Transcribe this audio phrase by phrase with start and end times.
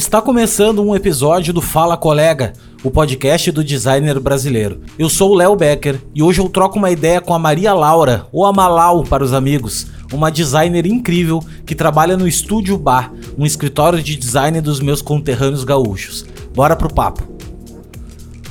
[0.00, 4.80] Está começando um episódio do Fala Colega, o podcast do designer brasileiro.
[4.98, 8.26] Eu sou o Léo Becker e hoje eu troco uma ideia com a Maria Laura,
[8.32, 13.44] ou a Malau para os amigos, uma designer incrível que trabalha no Estúdio Bar, um
[13.44, 16.24] escritório de design dos meus conterrâneos gaúchos.
[16.54, 17.28] Bora pro papo.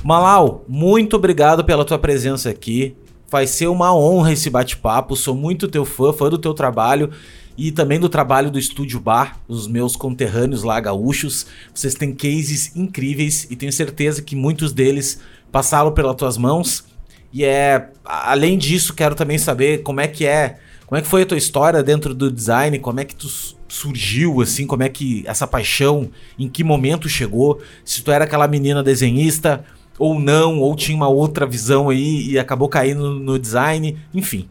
[0.03, 2.95] Malau, muito obrigado pela tua presença aqui.
[3.27, 5.15] Vai ser uma honra esse bate-papo.
[5.15, 7.09] Sou muito teu fã, fã do teu trabalho
[7.59, 11.45] e também do trabalho do Estúdio Bar, os meus conterrâneos lá gaúchos.
[11.73, 15.19] Vocês têm cases incríveis e tenho certeza que muitos deles
[15.51, 16.85] passaram pelas tuas mãos.
[17.33, 21.23] E é, além disso, quero também saber como é que é, como é que foi
[21.23, 23.27] a tua história dentro do design, como é que tu
[23.67, 28.47] surgiu assim, como é que essa paixão, em que momento chegou, se tu era aquela
[28.47, 29.65] menina desenhista
[29.97, 34.47] ou não, ou tinha uma outra visão aí e acabou caindo no design, enfim.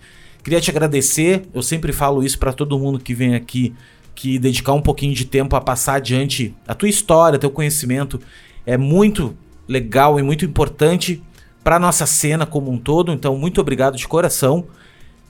[0.48, 1.46] Queria te agradecer.
[1.52, 3.74] Eu sempre falo isso para todo mundo que vem aqui,
[4.14, 8.18] que dedicar um pouquinho de tempo a passar adiante a tua história, teu conhecimento
[8.64, 9.36] é muito
[9.68, 11.22] legal e muito importante
[11.62, 13.12] para nossa cena como um todo.
[13.12, 14.66] Então, muito obrigado de coração.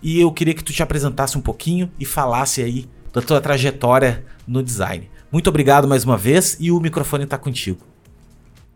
[0.01, 4.25] E eu queria que tu te apresentasse um pouquinho e falasse aí da tua trajetória
[4.47, 5.11] no design.
[5.33, 7.81] Muito obrigado mais uma vez e o microfone está contigo.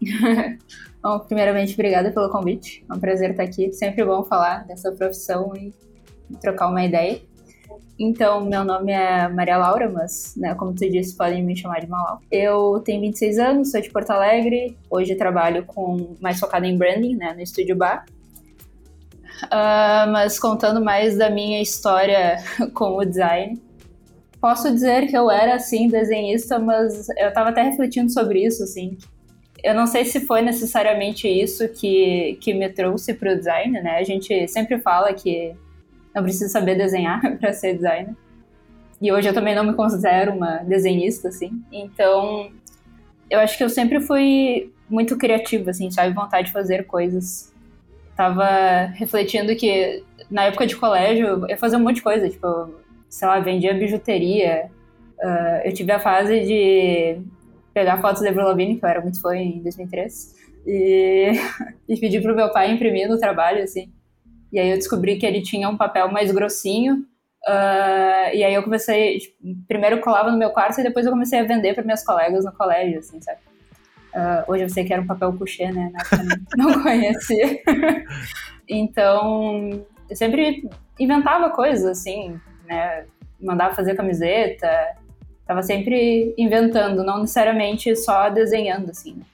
[1.01, 2.85] bom, primeiramente, obrigada pelo convite.
[2.91, 3.73] É um prazer estar aqui.
[3.73, 5.73] Sempre bom falar dessa profissão e
[6.41, 7.21] trocar uma ideia.
[7.99, 11.87] Então, meu nome é Maria Laura, mas, né, como tu disse, podem me chamar de
[11.87, 12.21] Malau.
[12.31, 14.77] Eu tenho 26 anos, sou de Porto Alegre.
[14.91, 18.05] Hoje trabalho com mais focada em branding, né, no Estúdio Bar.
[19.45, 22.39] Uh, mas contando mais da minha história
[22.75, 23.61] com o design,
[24.41, 28.97] posso dizer que eu era, assim, desenhista, mas eu estava até refletindo sobre isso, assim.
[29.63, 33.99] Eu não sei se foi necessariamente isso que, que me trouxe para o design, né?
[33.99, 35.55] A gente sempre fala que
[36.15, 38.15] não preciso saber desenhar para ser designer.
[39.01, 41.61] E hoje eu também não me considero uma desenhista, assim.
[41.73, 42.53] Então,
[43.29, 46.15] eu acho que eu sempre fui muito criativa, assim, sabe?
[46.15, 47.53] Vontade de fazer coisas.
[48.17, 52.71] Tava refletindo que na época de colégio eu fazia um monte de coisa, tipo,
[53.09, 54.71] sei lá, vendia bijuteria.
[55.19, 57.21] Uh, eu tive a fase de
[57.75, 60.37] pegar fotos da Avril Lavigne, que eu era muito fã em 2003,
[60.67, 61.33] e,
[61.89, 63.91] e pedir pro meu pai imprimir no trabalho, assim.
[64.53, 67.07] E aí eu descobri que ele tinha um papel mais grossinho.
[67.49, 69.37] Uh, e aí eu comecei, tipo,
[69.67, 72.45] primeiro eu colava no meu quarto e depois eu comecei a vender para minhas colegas
[72.45, 73.41] no colégio, assim, sabe?
[74.15, 75.91] Uh, hoje eu sei que era um papel couché, né?
[75.99, 76.23] Época
[76.57, 77.61] não conhecia.
[78.69, 80.69] então, eu sempre
[81.01, 83.07] inventava coisas, assim, né?
[83.41, 84.69] Mandava fazer camiseta,
[85.47, 89.15] tava sempre inventando, não necessariamente só desenhando, assim.
[89.15, 89.25] Né?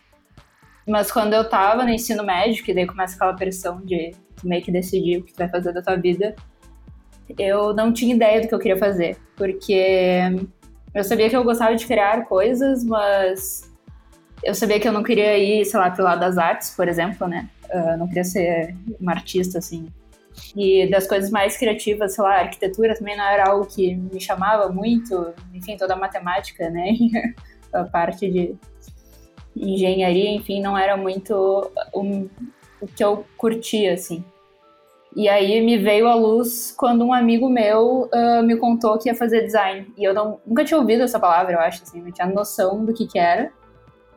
[0.87, 4.72] Mas quando eu tava no ensino médio, que daí começa aquela pressão de meio que
[4.72, 6.34] decidir o que tu vai fazer da tua vida,
[7.38, 10.21] eu não tinha ideia do que eu queria fazer, porque
[10.94, 13.71] eu sabia que eu gostava de criar coisas, mas
[14.43, 17.26] eu sabia que eu não queria ir, sei lá, pro lado das artes, por exemplo,
[17.26, 17.49] né?
[17.71, 19.88] Eu não queria ser uma artista, assim.
[20.56, 24.69] E das coisas mais criativas, sei lá, arquitetura também não era algo que me chamava
[24.72, 26.93] muito, enfim, toda a matemática, né?
[27.72, 28.55] a parte de
[29.56, 32.28] engenharia, enfim, não era muito um,
[32.81, 34.25] o que eu curtia, assim.
[35.16, 39.15] E aí me veio à luz quando um amigo meu uh, me contou que ia
[39.15, 39.93] fazer design.
[39.97, 42.93] E eu não, nunca tinha ouvido essa palavra, eu acho, assim, não tinha noção do
[42.93, 43.50] que que era.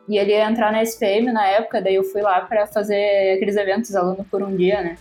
[0.08, 3.56] E ele ia entrar na SPM na época, daí eu fui lá para fazer aqueles
[3.56, 4.96] eventos aluno por um dia, né?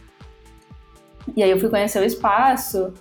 [1.35, 2.93] E aí eu fui conhecer o espaço,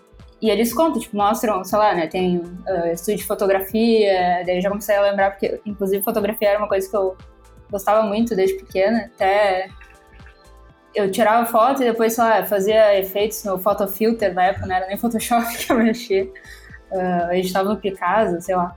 [0.43, 4.63] e eles contam, tipo, mostram, sei lá, né, tem uh, estúdio de fotografia, daí eu
[4.63, 7.15] já comecei a lembrar, porque inclusive fotografia era uma coisa que eu
[7.71, 9.69] gostava muito desde pequena, até
[10.95, 14.97] eu tirava foto e depois, lá, fazia efeitos no Photofilter, na época não era nem
[14.97, 16.25] Photoshop que eu mexia.
[16.91, 18.77] Uh, a gente tava no Picasa, sei lá.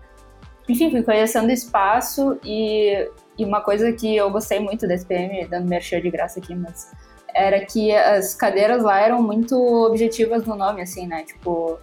[0.69, 5.67] Enfim, fui conhecendo espaço e, e uma coisa que eu gostei muito da SPM, dando
[5.67, 6.91] merchan de graça aqui, mas
[7.33, 11.23] era que as cadeiras lá eram muito objetivas no nome, assim, né?
[11.23, 11.79] Tipo,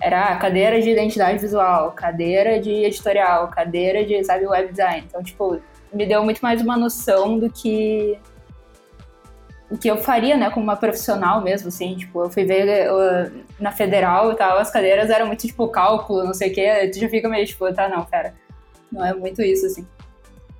[0.00, 5.04] era cadeira de identidade visual, cadeira de editorial, cadeira de, sabe, web design.
[5.06, 5.60] Então, tipo,
[5.92, 8.18] me deu muito mais uma noção do que
[9.70, 13.30] o que eu faria, né, como uma profissional mesmo, assim, tipo, eu fui ver uh,
[13.58, 16.98] na federal e tal, as cadeiras eram muito, tipo, cálculo, não sei o quê, tu
[16.98, 18.34] já fica meio, tipo, tá, não, cara,
[18.90, 19.86] não é muito isso, assim.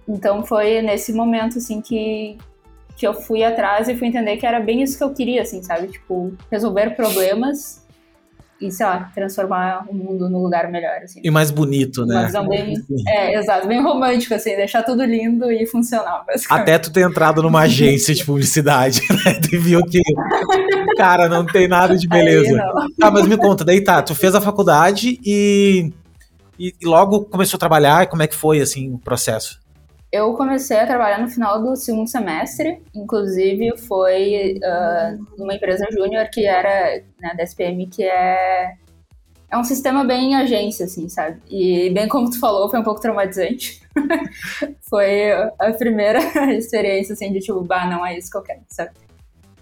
[0.09, 2.39] Então foi nesse momento, assim, que,
[2.97, 5.61] que eu fui atrás e fui entender que era bem isso que eu queria, assim,
[5.61, 7.80] sabe, tipo, resolver problemas
[8.61, 11.21] e, sei lá, transformar o mundo num lugar melhor, assim.
[11.25, 12.17] E mais bonito, né?
[12.17, 12.75] Uma visão bem,
[13.09, 17.63] é, exato, bem romântico, assim, deixar tudo lindo e funcional, Até tu ter entrado numa
[17.63, 19.35] agência de publicidade, né?
[19.41, 20.01] Tu viu que,
[20.97, 22.57] cara, não tem nada de beleza.
[22.99, 25.93] Tá, mas me conta, daí tá, tu fez a faculdade e...
[26.59, 29.59] E, e logo começou a trabalhar, como é que foi, assim, o processo?
[30.13, 36.29] Eu comecei a trabalhar no final do segundo semestre, inclusive foi uh, numa empresa júnior
[36.31, 38.75] que era, né, da SPM, que é,
[39.49, 41.41] é um sistema bem agência, assim, sabe?
[41.49, 43.81] E bem como tu falou, foi um pouco traumatizante.
[44.83, 46.19] foi a primeira
[46.59, 48.91] experiência, assim, de tipo, bah, não é isso que eu quero, sabe?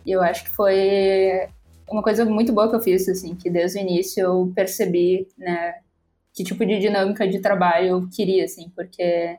[0.06, 1.46] E eu acho que foi
[1.90, 5.74] uma coisa muito boa que eu fiz, assim, que desde o início eu percebi, né,
[6.32, 9.36] que tipo de dinâmica de trabalho eu queria, assim, porque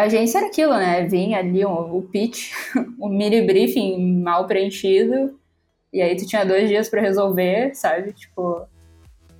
[0.00, 1.06] a agência era aquilo, né?
[1.06, 2.52] Vinha ali um, o pitch,
[2.98, 5.38] um mini briefing mal preenchido,
[5.92, 8.12] e aí tu tinha dois dias para resolver, sabe?
[8.12, 8.66] Tipo,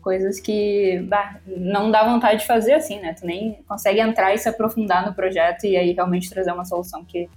[0.03, 3.15] coisas que bah, não dá vontade de fazer assim, né?
[3.15, 7.05] Tu nem consegue entrar e se aprofundar no projeto e aí realmente trazer uma solução
[7.05, 7.29] que,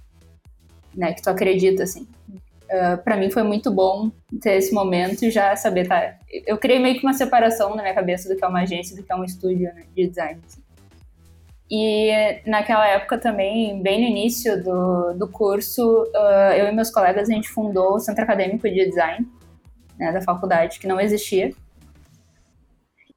[0.94, 2.06] né, que tu acredita, assim.
[2.64, 4.10] Uh, ah, para mim foi muito bom
[4.40, 6.16] ter esse momento e já saber, tá?
[6.46, 8.96] Eu criei meio que uma separação na minha cabeça do que é uma agência e
[8.96, 10.40] do que é um estúdio né, de design.
[10.46, 10.63] Assim.
[11.70, 17.28] E naquela época também, bem no início do, do curso, uh, eu e meus colegas,
[17.28, 19.26] a gente fundou o Centro Acadêmico de Design
[19.98, 21.52] né, da faculdade, que não existia.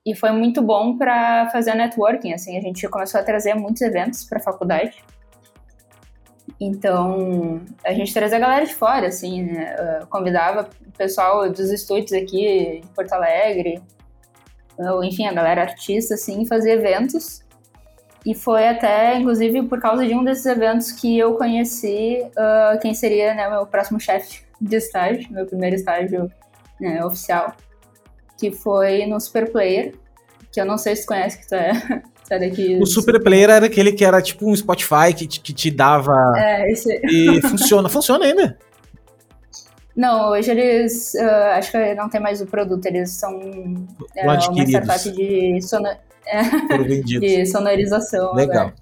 [0.05, 4.23] E foi muito bom para fazer networking, assim, a gente começou a trazer muitos eventos
[4.23, 5.03] para a faculdade.
[6.59, 9.75] Então, a gente trazia a galera de fora, assim, né?
[9.75, 13.81] Uh, convidava o pessoal dos estúdios aqui em Porto Alegre,
[14.77, 17.45] ou enfim, a galera artista, assim, fazia eventos
[18.27, 22.93] e foi até, inclusive, por causa de um desses eventos que eu conheci uh, quem
[22.93, 26.29] seria né, meu próximo chefe de estágio, meu primeiro estágio
[26.77, 27.55] né, oficial,
[28.37, 29.93] que foi no Super Player,
[30.51, 31.71] que eu não sei se tu conhece, que tu é,
[32.27, 32.77] tu é daqui.
[32.81, 36.33] O Super Player era aquele que era tipo um Spotify que, te, que te dava.
[36.35, 36.99] É, esse.
[37.05, 38.57] E funciona, funciona ainda.
[39.97, 41.15] Não, hoje eles.
[41.15, 43.31] Uh, acho que não tem mais o produto, eles são
[44.15, 45.89] é, uma startup de sono,
[47.07, 48.35] de sonorização.
[48.35, 48.67] Legal.
[48.67, 48.73] Né?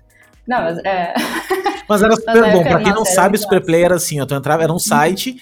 [0.46, 1.14] Não, mas é.
[1.88, 2.64] Mas era super mas bom.
[2.64, 5.36] Pra quem não sabe, Super Player era assim, ó, tu entrava, era um site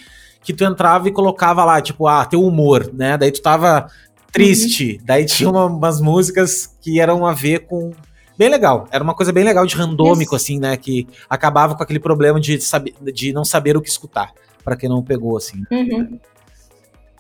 [0.44, 3.18] que tu entrava e colocava lá, tipo, ah, teu humor, né?
[3.18, 3.88] Daí tu tava
[4.30, 5.06] triste, uhum.
[5.06, 7.92] daí tinha uma, umas músicas que eram a ver com.
[8.38, 8.90] Bem legal.
[8.92, 10.44] Era uma coisa bem legal de randômico, Isso.
[10.44, 10.76] assim, né?
[10.76, 14.34] Que acabava com aquele problema de, saber, de não saber o que escutar.
[14.64, 15.64] Para quem não pegou, assim.
[15.72, 16.20] Uhum.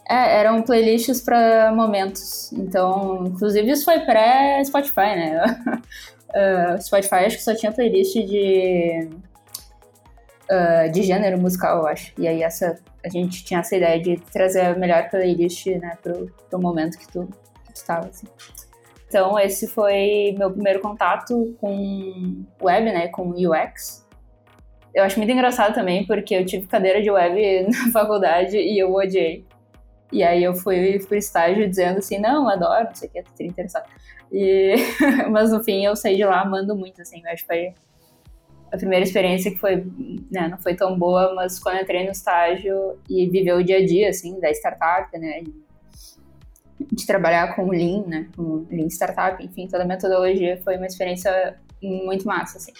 [0.09, 2.51] É, eram playlists para momentos.
[2.53, 5.43] Então, inclusive isso foi pré-Spotify, né?
[6.29, 9.09] uh, Spotify acho que só tinha playlist de.
[10.43, 12.13] Uh, de gênero musical, eu acho.
[12.17, 16.29] E aí essa, a gente tinha essa ideia de trazer a melhor playlist, né, pro,
[16.49, 17.27] pro momento que tu,
[17.65, 18.27] que tu tava, assim.
[19.07, 24.02] Então, esse foi meu primeiro contato com web, né, com UX.
[24.93, 28.93] Eu acho muito engraçado também, porque eu tive cadeira de web na faculdade e eu
[28.93, 29.45] odiei.
[30.11, 33.43] E aí eu fui pro estágio dizendo assim, não, adoro, não sei o que, tô
[33.43, 33.85] interessado.
[34.31, 34.75] E...
[35.31, 37.73] Mas no fim eu saí de lá amando muito, assim, eu acho que foi
[38.71, 39.85] a primeira experiência que foi,
[40.31, 43.85] né, não foi tão boa, mas quando entrei no estágio e viver o dia a
[43.85, 45.43] dia, assim, da startup, né,
[46.91, 51.55] de, trabalhar com Lean, né, com Lean Startup, enfim, toda a metodologia foi uma experiência
[51.83, 52.73] muito massa, assim.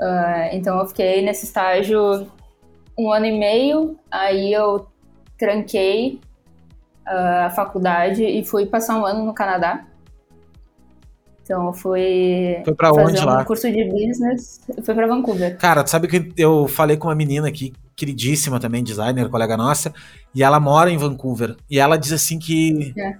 [0.00, 2.26] Uh, então eu fiquei nesse estágio
[2.98, 4.86] um ano e meio, aí eu
[5.38, 6.20] tranquei
[7.06, 9.84] a faculdade e fui passar um ano no Canadá.
[11.42, 13.44] Então eu fui foi pra fazer onde, um lá?
[13.44, 15.58] curso de business, fui para Vancouver.
[15.58, 19.92] Cara, sabe que eu falei com uma menina aqui, queridíssima também, designer, colega nossa,
[20.32, 21.56] e ela mora em Vancouver.
[21.68, 23.16] E ela diz assim que é,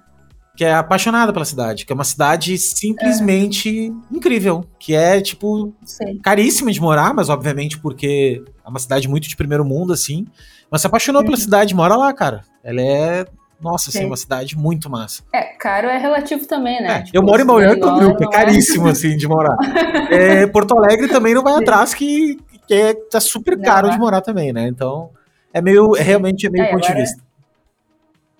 [0.57, 4.17] que é apaixonada pela cidade, que é uma cidade simplesmente é.
[4.17, 6.19] incrível, que é tipo Sim.
[6.23, 10.27] caríssima de morar, mas obviamente porque é uma cidade muito de primeiro mundo assim.
[10.71, 11.27] Mas se apaixonou uhum.
[11.27, 12.45] pela cidade, mora lá, cara.
[12.63, 13.27] Ela é
[13.61, 15.23] nossa, assim, é uma cidade muito massa.
[15.35, 16.99] É, caro é relativo também, né?
[16.99, 19.57] É, tipo, eu moro em Balneário Camboriú, é, é caríssimo, assim, de morar.
[20.11, 21.63] É, Porto Alegre também não vai Sim.
[21.63, 24.67] atrás, que, que é, tá super caro não, de morar também, né?
[24.67, 25.11] Então,
[25.53, 27.23] é meio, é, realmente é meio é, ponto de vista.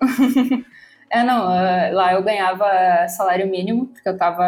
[1.11, 4.43] é, não, uh, lá eu ganhava salário mínimo, porque eu tava,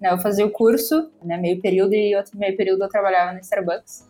[0.00, 3.40] né, eu fazia o curso, né, meio período, e outro meio período eu trabalhava no
[3.40, 4.08] Starbucks.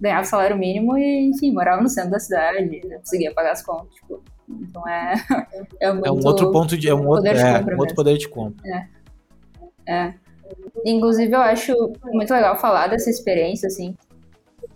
[0.00, 3.94] Ganhava salário mínimo e, enfim, morava no centro da cidade, né, conseguia pagar as contas,
[3.94, 5.14] tipo, então é,
[5.80, 6.88] é, muito, é um outro ponto de.
[6.88, 8.88] É um outro, é, um outro poder de compra.
[9.86, 9.92] É.
[9.92, 10.14] é.
[10.84, 11.72] Inclusive, eu acho
[12.04, 13.96] muito legal falar dessa experiência, assim.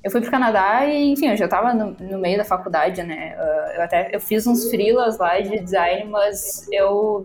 [0.02, 3.36] Eu fui pro Canadá e, enfim, eu já tava no, no meio da faculdade, né?
[3.36, 7.24] Uh, eu até eu fiz uns freelas lá de design, mas eu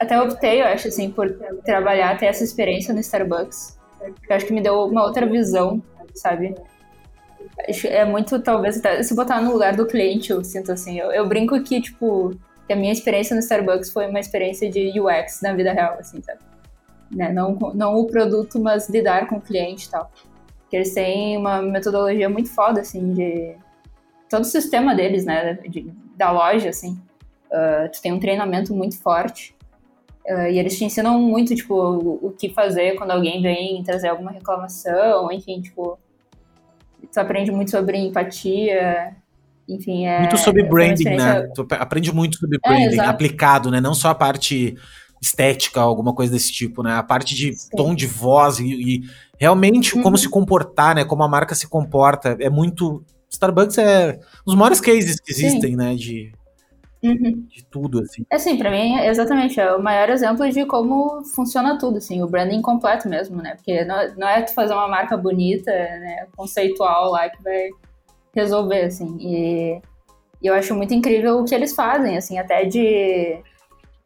[0.00, 1.30] até optei, eu acho, assim, por
[1.64, 3.78] trabalhar, ter essa experiência no Starbucks.
[4.00, 5.82] Eu acho que me deu uma outra visão,
[6.14, 6.54] sabe?
[7.84, 10.98] é muito, talvez, se botar no lugar do cliente, eu sinto assim.
[10.98, 12.30] Eu, eu brinco que, tipo,
[12.66, 16.22] que a minha experiência no Starbucks foi uma experiência de UX na vida real, assim,
[16.22, 16.40] sabe?
[17.10, 17.32] né?
[17.32, 20.10] Não, não o produto, mas lidar com o cliente e tal.
[20.68, 23.56] Que eles têm uma metodologia muito foda, assim, de
[24.28, 25.54] todo o sistema deles, né?
[25.54, 27.00] De, da loja, assim.
[27.46, 29.56] Uh, tu tem um treinamento muito forte.
[30.26, 34.08] Uh, e eles te ensinam muito, tipo, o, o, que fazer quando alguém vem trazer
[34.08, 35.98] alguma reclamação, enfim, tipo,
[37.10, 39.16] tu aprende muito sobre empatia,
[39.66, 40.20] enfim, é...
[40.20, 41.40] Muito sobre branding, experiência...
[41.40, 41.52] né?
[41.54, 43.80] Tu aprende muito sobre é, branding é, aplicado, né?
[43.80, 44.76] Não só a parte
[45.20, 46.94] estética, alguma coisa desse tipo, né?
[46.94, 47.76] A parte de Sim.
[47.76, 49.02] tom de voz e, e
[49.38, 50.02] realmente uhum.
[50.02, 51.04] como se comportar, né?
[51.04, 52.36] Como a marca se comporta.
[52.40, 53.04] É muito...
[53.30, 55.76] Starbucks é um dos maiores cases que existem, Sim.
[55.76, 55.94] né?
[55.94, 56.32] De
[57.02, 57.46] Uhum.
[57.48, 58.24] De tudo, assim.
[58.30, 62.26] É assim, pra mim, exatamente, é o maior exemplo de como funciona tudo, assim, o
[62.26, 63.54] branding completo mesmo, né?
[63.54, 67.68] Porque não, não é tu fazer uma marca bonita, né, conceitual lá que vai
[68.34, 69.16] resolver, assim.
[69.20, 69.80] E,
[70.42, 73.40] e eu acho muito incrível o que eles fazem, assim, até de...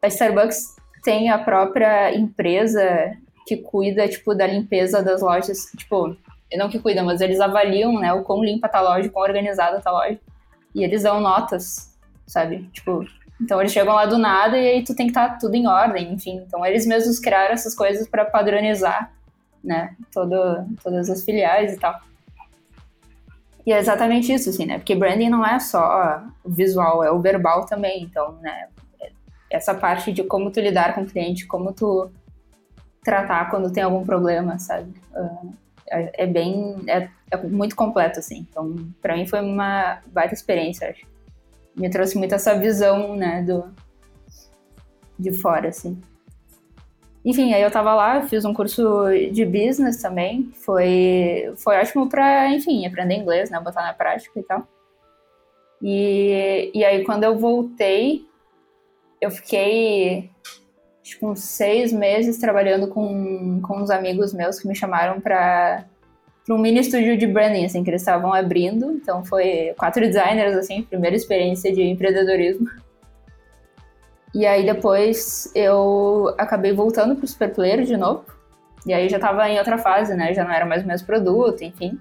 [0.02, 3.12] A Starbucks tem a própria empresa
[3.46, 6.16] que cuida, tipo, da limpeza das lojas, tipo,
[6.54, 9.80] não que cuida, mas eles avaliam, né, o quão limpa tá a loja, quão organizada
[9.80, 10.20] tá a loja.
[10.74, 11.92] E eles dão notas
[12.32, 12.68] sabe?
[12.72, 13.04] Tipo,
[13.40, 15.66] então eles chegam lá do nada e aí tu tem que estar tá tudo em
[15.66, 16.42] ordem, enfim.
[16.46, 19.12] Então eles mesmos criaram essas coisas para padronizar,
[19.62, 19.94] né?
[20.12, 22.00] Todo, todas as filiais e tal.
[23.64, 24.78] E é exatamente isso, assim, né?
[24.78, 28.02] Porque branding não é só o visual, é o verbal também.
[28.02, 28.68] Então, né?
[29.50, 32.10] Essa parte de como tu lidar com o cliente, como tu
[33.02, 34.92] tratar quando tem algum problema, sabe?
[35.14, 35.52] Uh,
[35.90, 36.76] é, é, bem.
[36.86, 38.46] É, é, muito completo, assim.
[38.50, 41.10] Então, para mim foi uma baita experiência, acho
[41.76, 43.64] me trouxe muito essa visão, né, do
[45.18, 46.00] de fora, assim.
[47.24, 52.48] Enfim, aí eu tava lá, fiz um curso de business também, foi, foi ótimo pra,
[52.50, 54.66] enfim, aprender inglês, né, botar na prática e tal.
[55.80, 58.26] E, e aí quando eu voltei,
[59.20, 60.30] eu fiquei,
[61.02, 65.84] tipo, uns seis meses trabalhando com, com uns amigos meus que me chamaram para
[66.48, 68.92] um mini estúdio de branding, assim, que eles estavam abrindo.
[68.92, 72.68] Então foi quatro designers, assim, primeira experiência de empreendedorismo.
[74.34, 78.24] E aí depois eu acabei voltando pro Super Player de novo.
[78.86, 80.32] E aí já estava em outra fase, né?
[80.34, 82.00] Já não era mais o mesmo produto, enfim.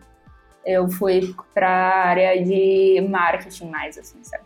[0.65, 4.43] Eu fui para a área de marketing mais, assim, sabe?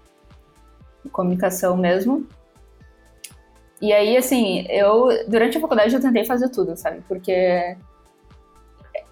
[1.12, 2.28] Comunicação mesmo.
[3.82, 7.02] E aí, assim, eu, durante a faculdade eu tentei fazer tudo, sabe?
[7.08, 7.76] Porque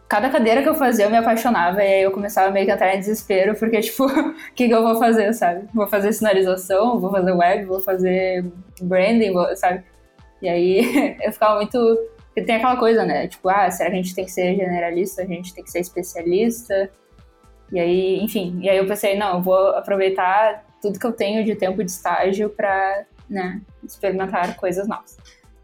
[0.07, 2.75] cada cadeira que eu fazia eu me apaixonava e aí eu começava meio que a
[2.75, 5.67] entrar em desespero, porque, tipo, o que, que eu vou fazer, sabe?
[5.73, 8.45] Vou fazer sinalização, vou fazer web, vou fazer
[8.81, 9.83] branding, vou, sabe?
[10.41, 11.77] E aí eu ficava muito.
[12.27, 13.27] Porque tem aquela coisa, né?
[13.27, 15.21] Tipo, ah, será que a gente tem que ser generalista?
[15.21, 16.89] A gente tem que ser especialista?
[17.71, 21.43] E aí, enfim, e aí eu pensei, não, eu vou aproveitar tudo que eu tenho
[21.43, 25.17] de tempo de estágio para, né, experimentar coisas novas.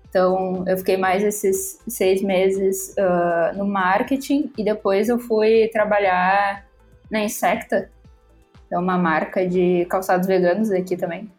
[0.09, 6.65] Então, eu fiquei mais esses seis meses uh, no marketing e depois eu fui trabalhar
[7.11, 7.89] na Insecta,
[8.71, 11.31] é uma marca de calçados veganos aqui também.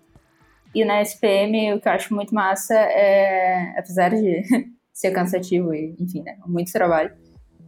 [0.75, 4.43] E na SPM, o que eu acho muito massa é, apesar de
[4.93, 7.13] ser cansativo e, enfim, né, muito trabalho,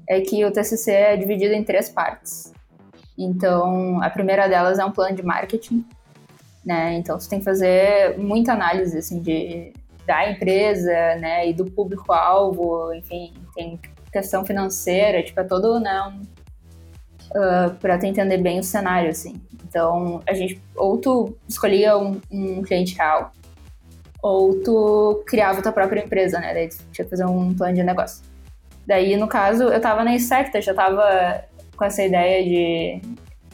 [0.08, 2.52] é que o TCC é dividido em três partes.
[3.18, 5.84] Então, a primeira delas é um plano de marketing,
[6.64, 6.94] né?
[6.94, 9.72] Então, você tem que fazer muita análise, assim, de
[10.06, 13.78] da empresa, né, e do público-alvo, enfim, tem
[14.12, 16.22] questão financeira, tipo, é todo, né, um,
[17.38, 19.40] uh, para tu entender bem o cenário, assim.
[19.64, 23.32] Então, a gente, ou tu escolhia um, um cliente real,
[24.20, 27.82] ou tu criava tua própria empresa, né, daí tu tinha que fazer um plano de
[27.82, 28.24] negócio.
[28.86, 31.44] Daí, no caso, eu tava na Insecta, já tava
[31.76, 33.00] com essa ideia de,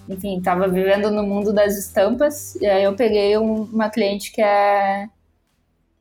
[0.09, 4.41] enfim, tava vivendo no mundo das estampas, e aí eu peguei um, uma cliente que
[4.41, 5.09] é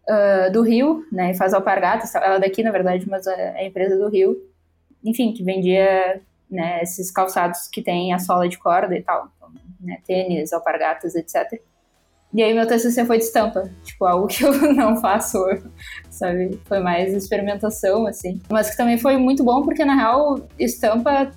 [0.10, 3.98] uh, do Rio, né, faz alpargatas, ela é daqui, na verdade, mas é a empresa
[3.98, 4.38] do Rio,
[5.04, 9.50] enfim, que vendia né, esses calçados que tem a sola de corda e tal, então,
[9.82, 11.62] né, tênis, alpargatas, etc.
[12.34, 15.44] E aí meu TCC foi de estampa, tipo, algo que eu não faço,
[16.10, 16.60] sabe?
[16.66, 18.42] Foi mais experimentação, assim.
[18.50, 21.32] Mas que também foi muito bom, porque, na real, estampa,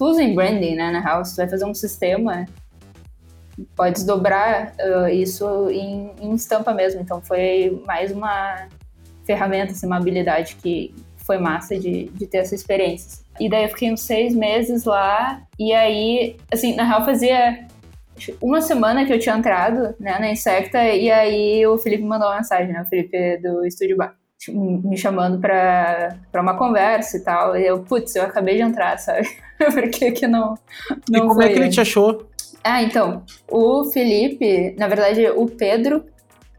[0.00, 0.90] tu usa em branding, né?
[0.90, 2.46] Na real, se tu vai fazer um sistema,
[3.76, 7.02] pode desdobrar uh, isso em, em, estampa mesmo.
[7.02, 8.66] Então foi mais uma
[9.26, 13.22] ferramenta, assim, uma habilidade que foi massa de, de ter essa experiência.
[13.38, 17.66] E daí eu fiquei uns seis meses lá, e aí, assim, na real fazia
[18.40, 22.36] uma semana que eu tinha entrado né, na Insecta, e aí o Felipe mandou uma
[22.36, 22.80] mensagem, né?
[22.80, 24.16] O Felipe do Estúdio Bar
[24.48, 27.54] me chamando pra uma conversa e tal.
[27.54, 29.28] E eu, putz, eu acabei de entrar, sabe?
[29.72, 30.54] Por que que não,
[31.08, 32.26] não E como é que ele te achou?
[32.62, 36.04] Ah, então, o Felipe, na verdade, o Pedro,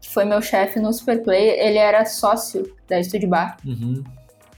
[0.00, 3.56] que foi meu chefe no Superplay, ele era sócio da Estúdio Bar.
[3.64, 4.02] Uhum.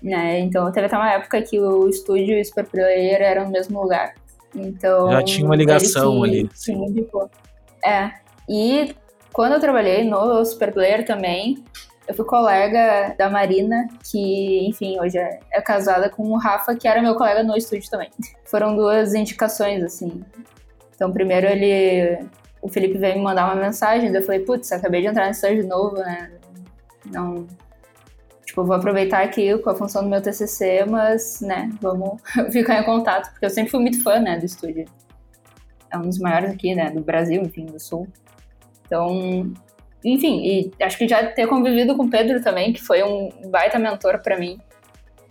[0.02, 0.40] Né?
[0.40, 3.82] Então teve até uma época que o estúdio e o Super Player eram no mesmo
[3.82, 4.14] lugar.
[4.54, 5.10] Então.
[5.10, 6.50] Já tinha uma ligação que, ali.
[6.54, 7.06] Sim.
[7.84, 8.12] É.
[8.48, 8.94] E
[9.32, 11.64] quando eu trabalhei no Super Player também,
[12.06, 16.86] eu fui colega da Marina, que, enfim, hoje é, é, casada com o Rafa, que
[16.86, 18.10] era meu colega no estúdio também.
[18.44, 20.22] Foram duas indicações, assim.
[20.94, 22.26] Então, primeiro ele.
[22.60, 25.32] O Felipe veio me mandar uma mensagem, daí eu falei, putz, acabei de entrar no
[25.32, 26.32] estúdio de novo, né?
[27.06, 27.46] Não.
[28.46, 32.84] Tipo, vou aproveitar aqui com a função do meu TCC, mas, né, vamos ficar em
[32.84, 34.86] contato, porque eu sempre fui muito fã, né, do estúdio.
[35.90, 38.08] É um dos maiores aqui, né, do Brasil, enfim, do Sul.
[38.86, 39.52] Então,
[40.04, 43.78] enfim, e acho que já ter convivido com o Pedro também, que foi um baita
[43.78, 44.58] mentor para mim.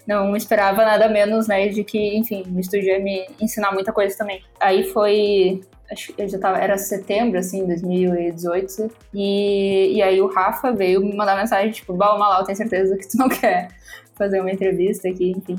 [0.08, 4.18] Não esperava nada menos, né, de que, enfim, o estúdio ia me ensinar muita coisa
[4.18, 4.44] também.
[4.60, 10.74] Aí foi, acho que já tava, era setembro, assim, 2018, e, e aí o Rafa
[10.74, 13.70] veio me mandar mensagem, tipo, Bal Malau, tenho certeza que tu não quer
[14.15, 15.56] fazer uma entrevista aqui, enfim.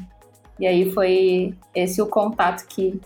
[0.59, 3.00] E aí foi esse o contato que,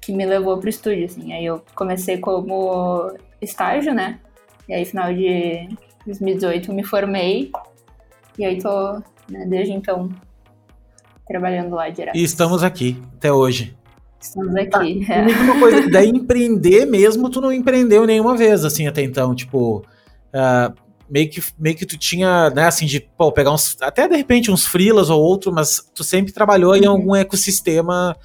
[0.00, 1.32] que me levou pro estúdio, assim.
[1.32, 4.20] Aí eu comecei como estágio, né,
[4.72, 5.68] e aí, final de
[6.06, 7.52] 2018, me formei.
[8.38, 8.94] E aí, tô,
[9.28, 10.08] né, desde então,
[11.28, 12.16] trabalhando lá direto.
[12.16, 13.76] E estamos aqui, até hoje.
[14.18, 15.04] Estamos aqui.
[15.10, 15.26] Ah, é.
[15.26, 19.84] uma coisa, daí empreender mesmo, tu não empreendeu nenhuma vez, assim, até então, tipo...
[20.28, 20.74] Uh,
[21.06, 24.50] meio que, meio que tu tinha, né, assim, de pô, pegar uns, até de repente
[24.50, 26.78] uns freelas ou outro, mas tu sempre trabalhou uhum.
[26.78, 28.16] em algum ecossistema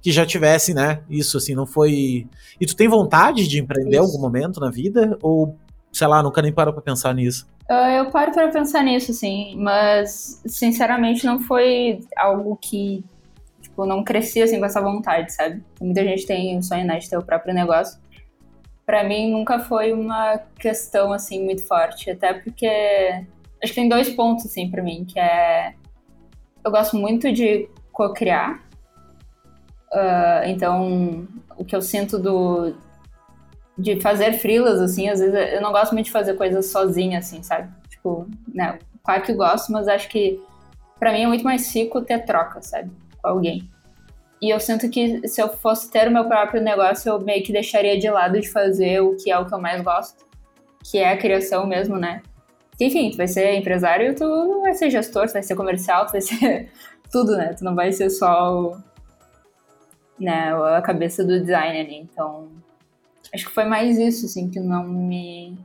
[0.00, 2.26] que já tivesse, né, isso, assim, não foi...
[2.60, 5.16] E tu tem vontade de empreender em algum momento na vida?
[5.22, 5.56] Ou
[5.92, 7.46] sei lá, nunca nem parou pra pensar nisso.
[7.70, 13.04] Uh, eu paro para pensar nisso, sim, mas sinceramente não foi algo que,
[13.60, 15.62] tipo, não crescia assim com essa vontade, sabe?
[15.80, 18.00] Muita gente tem o sonho né, de ter o próprio negócio.
[18.84, 22.66] Para mim nunca foi uma questão assim muito forte, até porque
[23.62, 25.74] acho que tem dois pontos assim para mim, que é
[26.64, 28.62] eu gosto muito de co-criar.
[29.92, 32.74] Uh, então, o que eu sinto do,
[33.78, 37.42] de fazer frilas, assim, às vezes eu não gosto muito de fazer coisas sozinha, assim,
[37.42, 37.70] sabe?
[37.88, 40.40] Tipo, né, claro que gosto, mas acho que
[40.98, 42.90] para mim é muito mais rico ter troca, sabe?
[43.20, 43.68] Com alguém.
[44.40, 47.52] E eu sinto que se eu fosse ter o meu próprio negócio, eu meio que
[47.52, 50.26] deixaria de lado de fazer o que é o que eu mais gosto,
[50.84, 52.22] que é a criação mesmo, né?
[52.80, 56.20] enfim, tu vai ser empresário, tu vai ser gestor, tu vai ser comercial, tu vai
[56.20, 56.70] ser
[57.10, 57.54] tudo, né?
[57.54, 58.76] Tu não vai ser só o,
[60.18, 61.96] né, a cabeça do design ali.
[61.96, 62.48] Então,
[63.34, 65.56] Acho que foi mais isso, assim, que não me.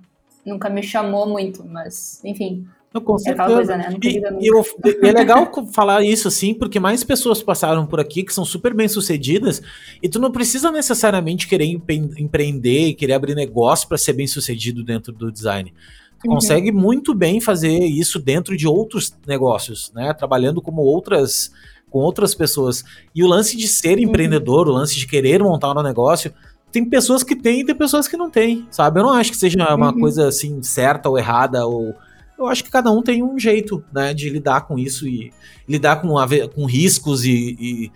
[0.45, 2.65] Nunca me chamou muito, mas, enfim.
[2.93, 3.89] Eu, com é aquela coisa, né?
[4.01, 4.65] E, eu,
[5.03, 8.87] é legal falar isso, assim, porque mais pessoas passaram por aqui que são super bem
[8.87, 9.61] sucedidas
[10.01, 14.83] e tu não precisa necessariamente querer empreender e querer abrir negócio para ser bem sucedido
[14.83, 15.73] dentro do design.
[16.21, 16.35] Tu uhum.
[16.35, 20.13] consegue muito bem fazer isso dentro de outros negócios, né?
[20.13, 21.51] Trabalhando como outras
[21.89, 22.83] com outras pessoas.
[23.15, 24.05] E o lance de ser uhum.
[24.05, 26.33] empreendedor, o lance de querer montar um negócio,
[26.71, 28.99] tem pessoas que têm e tem pessoas que não têm, sabe?
[28.99, 29.99] Eu não acho que seja uma uhum.
[29.99, 31.95] coisa assim certa ou errada ou
[32.37, 35.33] eu acho que cada um tem um jeito, né, de lidar com isso e
[35.67, 36.13] lidar com,
[36.53, 37.91] com riscos e, e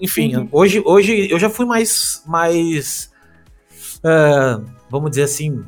[0.00, 0.48] enfim, uhum.
[0.52, 3.10] hoje, hoje eu já fui mais mais
[3.98, 5.64] uh, vamos dizer assim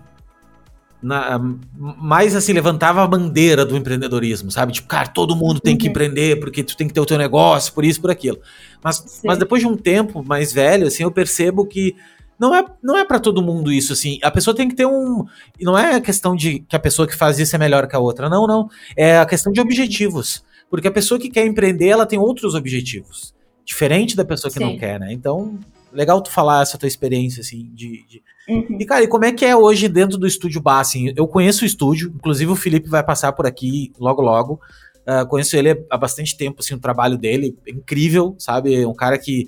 [1.02, 1.38] na,
[1.76, 4.72] mais assim, levantava a bandeira do empreendedorismo, sabe?
[4.72, 5.90] Tipo, cara, todo mundo tem que uhum.
[5.90, 8.38] empreender porque tu tem que ter o teu negócio, por isso, por aquilo.
[8.82, 11.94] Mas, mas depois de um tempo mais velho, assim, eu percebo que
[12.38, 14.18] não é, não é para todo mundo isso, assim.
[14.22, 15.24] A pessoa tem que ter um.
[15.60, 17.98] Não é a questão de que a pessoa que faz isso é melhor que a
[17.98, 18.28] outra.
[18.28, 18.68] Não, não.
[18.96, 20.44] É a questão de objetivos.
[20.70, 23.34] Porque a pessoa que quer empreender, ela tem outros objetivos.
[23.64, 24.64] Diferente da pessoa que Sim.
[24.64, 25.12] não quer, né?
[25.12, 25.58] Então,
[25.92, 28.06] legal tu falar essa tua experiência, assim, de.
[28.06, 28.22] de...
[28.48, 28.78] Uhum.
[28.80, 31.12] E, cara, e como é que é hoje dentro do estúdio Bar, assim?
[31.14, 34.60] Eu conheço o estúdio, inclusive o Felipe vai passar por aqui logo, logo.
[35.06, 38.74] Uh, conheço ele há bastante tempo, assim, o trabalho dele é incrível, sabe?
[38.74, 39.46] É um cara que.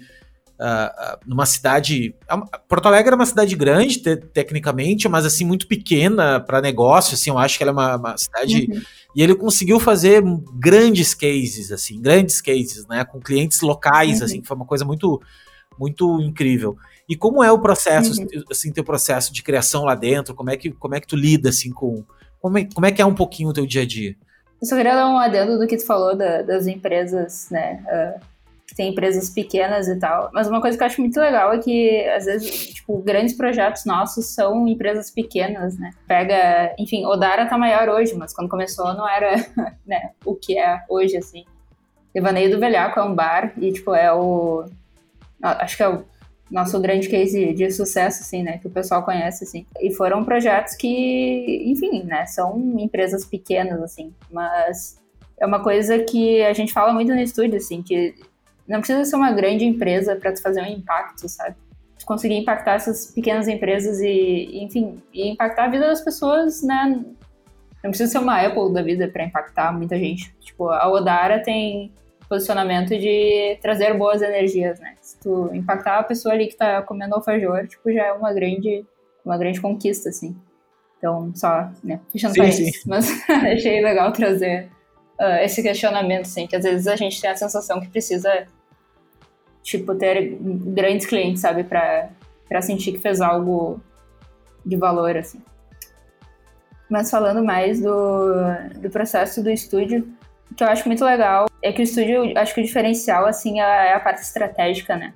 [0.59, 2.15] Uh, numa cidade.
[2.69, 7.31] Porto Alegre é uma cidade grande, te, tecnicamente, mas assim, muito pequena para negócio, assim,
[7.31, 8.69] eu acho que ela é uma, uma cidade.
[8.71, 8.83] Uhum.
[9.17, 10.23] E ele conseguiu fazer
[10.55, 13.03] grandes cases, assim, grandes cases, né?
[13.05, 14.25] Com clientes locais, uhum.
[14.27, 15.21] assim, que foi uma coisa muito
[15.79, 16.77] muito incrível.
[17.11, 18.45] E como é o processo, uhum.
[18.49, 20.33] assim, teu processo de criação lá dentro?
[20.33, 22.05] Como é que, como é que tu lida, assim, com...
[22.41, 24.15] Como é, como é que é um pouquinho o teu dia a dia?
[24.63, 27.83] Eu só queria dar um adendo do que tu falou da, das empresas, né?
[27.85, 28.25] Uh,
[28.65, 30.31] que tem empresas pequenas e tal.
[30.33, 33.85] Mas uma coisa que eu acho muito legal é que, às vezes, tipo, grandes projetos
[33.85, 35.91] nossos são empresas pequenas, né?
[36.07, 39.35] Pega, enfim, Odara tá maior hoje, mas quando começou não era,
[39.85, 41.45] né, o que é hoje, assim.
[42.15, 44.65] Devaneio do Velhaco é um bar e, tipo, é o
[45.43, 46.05] acho que é o
[46.51, 49.65] nosso grande case de sucesso, assim, né, que o pessoal conhece, assim.
[49.81, 54.99] E foram projetos que, enfim, né, são empresas pequenas, assim, mas
[55.39, 58.15] é uma coisa que a gente fala muito no estúdio, assim, que
[58.67, 61.57] não precisa ser uma grande empresa para fazer um impacto, sabe?
[62.05, 67.05] Conseguir impactar essas pequenas empresas e, enfim, e impactar a vida das pessoas, né?
[67.83, 70.35] Não precisa ser uma Apple da vida para impactar muita gente.
[70.41, 71.93] Tipo, a Odara tem
[72.31, 74.95] posicionamento de trazer boas energias, né?
[75.01, 78.87] Se tu impactar a pessoa ali que tá comendo alfajor, tipo, já é uma grande,
[79.25, 80.37] uma grande conquista, assim.
[80.97, 82.71] Então, só, né, fechando sim, sim.
[82.87, 84.69] Mas achei legal trazer
[85.19, 88.47] uh, esse questionamento, assim, que às vezes a gente tem a sensação que precisa,
[89.61, 93.81] tipo, ter grandes clientes, sabe, para sentir que fez algo
[94.65, 95.43] de valor, assim.
[96.89, 98.35] Mas falando mais do,
[98.81, 100.09] do processo do estúdio,
[100.57, 103.89] que eu acho muito legal é que o estúdio, acho que o diferencial, assim, é,
[103.89, 105.15] é a parte estratégica, né?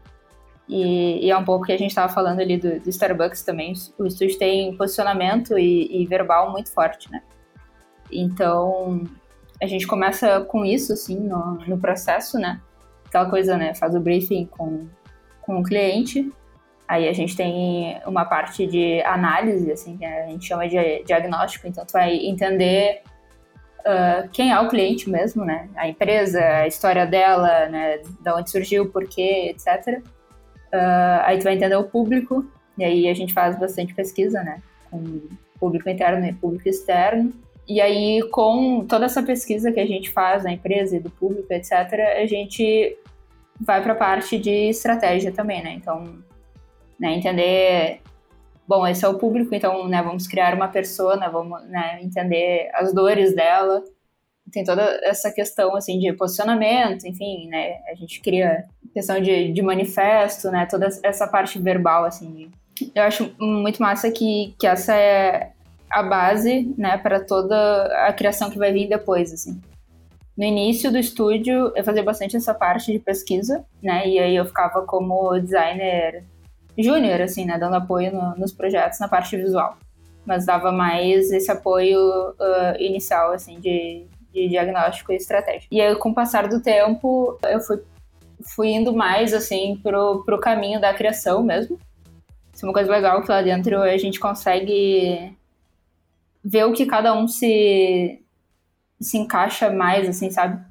[0.68, 3.74] E, e, é um pouco que a gente estava falando ali do, do, Starbucks também.
[3.98, 7.22] O estúdio tem posicionamento e, e, verbal muito forte, né?
[8.10, 9.04] Então,
[9.62, 12.60] a gente começa com isso, assim, no, no processo, né?
[13.06, 13.74] Aquela coisa, né?
[13.74, 14.86] Faz o briefing com,
[15.42, 16.32] com o cliente.
[16.88, 21.66] Aí a gente tem uma parte de análise, assim, que a gente chama de diagnóstico.
[21.66, 23.02] Então, tu vai entender
[23.86, 25.68] uh, quem é o cliente mesmo, né?
[25.76, 28.00] A empresa, a história dela, né?
[28.20, 30.02] Da onde surgiu, por quê, etc.
[30.72, 32.44] Uh, aí tu vai entender o público,
[32.76, 34.60] e aí a gente faz bastante pesquisa, né?
[34.90, 35.22] Com
[35.58, 37.32] público interno e público externo.
[37.66, 41.50] E aí, com toda essa pesquisa que a gente faz na empresa e do público,
[41.50, 41.72] etc.,
[42.20, 42.96] a gente
[43.58, 45.72] vai para a parte de estratégia também, né?
[45.72, 46.18] Então,
[46.98, 48.00] né, entender,
[48.66, 52.92] bom, esse é o público, então, né, vamos criar uma persona, vamos né, entender as
[52.92, 53.82] dores dela,
[54.52, 57.80] tem toda essa questão assim de posicionamento, enfim, né?
[57.90, 60.66] A gente cria questão de, de manifesto, né?
[60.66, 62.50] Toda essa parte verbal, assim.
[62.94, 65.52] Eu acho muito massa que, que essa é
[65.90, 69.60] a base, né, para toda a criação que vai vir depois, assim.
[70.36, 74.06] No início do estúdio, eu fazia bastante essa parte de pesquisa, né?
[74.08, 76.24] E aí eu ficava como designer
[76.78, 77.58] júnior, assim, né?
[77.58, 79.76] Dando apoio no, nos projetos na parte visual.
[80.26, 85.68] Mas dava mais esse apoio uh, inicial, assim, de, de diagnóstico e estratégia.
[85.70, 87.82] E aí, com o passar do tempo, eu fui,
[88.54, 91.78] fui indo mais, assim, pro, pro caminho da criação mesmo.
[92.52, 95.36] Isso é uma coisa legal que lá dentro a gente consegue
[96.42, 98.20] ver o que cada um se,
[99.00, 100.62] se encaixa mais, assim, sabe?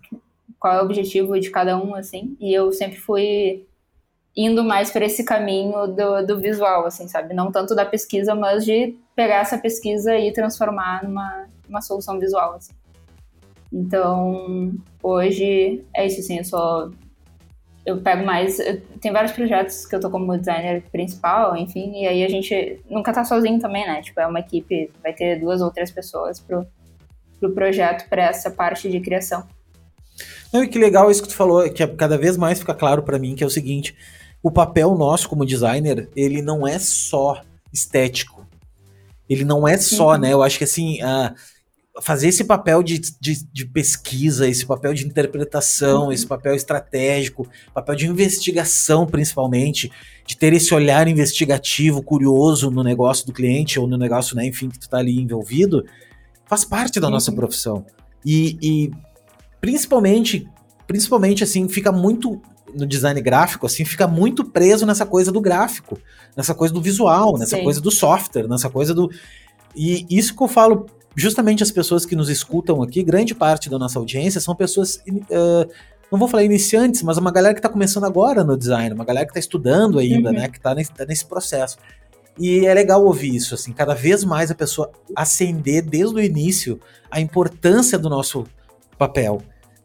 [0.60, 2.38] Qual é o objetivo de cada um, assim.
[2.40, 3.66] E eu sempre fui
[4.36, 7.34] indo mais para esse caminho do, do visual, assim, sabe?
[7.34, 12.56] Não tanto da pesquisa, mas de pegar essa pesquisa e transformar numa, numa solução visual,
[12.56, 12.74] assim.
[13.72, 16.90] Então, hoje é isso, assim, eu só.
[17.86, 18.58] Eu pego mais.
[19.02, 23.12] Tem vários projetos que eu tô como designer principal, enfim, e aí a gente nunca
[23.12, 24.02] tá sozinho também, né?
[24.02, 26.66] Tipo, é uma equipe, vai ter duas ou três pessoas pro,
[27.40, 29.46] pro projeto, para essa parte de criação.
[30.52, 33.20] Não, e que legal isso que tu falou, que cada vez mais fica claro para
[33.20, 33.96] mim, que é o seguinte:
[34.44, 38.46] o papel nosso como designer, ele não é só estético.
[39.30, 40.18] Ele não é só, uhum.
[40.18, 40.34] né?
[40.34, 41.00] Eu acho que assim.
[41.02, 41.34] Uh,
[42.02, 46.12] fazer esse papel de, de, de, pesquisa, esse papel de interpretação, uhum.
[46.12, 49.92] esse papel estratégico, papel de investigação, principalmente,
[50.26, 54.70] de ter esse olhar investigativo, curioso no negócio do cliente ou no negócio, né, enfim,
[54.70, 55.86] que tu tá ali envolvido,
[56.48, 57.14] faz parte da uhum.
[57.14, 57.86] nossa profissão.
[58.26, 58.92] E, e,
[59.62, 60.50] principalmente,
[60.88, 62.42] principalmente assim, fica muito
[62.74, 65.98] no design gráfico, assim, fica muito preso nessa coisa do gráfico,
[66.36, 67.64] nessa coisa do visual, nessa Sim.
[67.64, 69.10] coisa do software, nessa coisa do.
[69.76, 73.78] E isso que eu falo justamente as pessoas que nos escutam aqui, grande parte da
[73.78, 75.70] nossa audiência são pessoas, uh,
[76.12, 79.26] não vou falar iniciantes, mas uma galera que está começando agora no design, uma galera
[79.26, 80.36] que está estudando ainda, uhum.
[80.36, 81.78] né, que está nesse, tá nesse processo.
[82.38, 86.80] E é legal ouvir isso, assim, cada vez mais a pessoa acender desde o início
[87.12, 88.46] a importância do nosso
[88.98, 89.42] papel,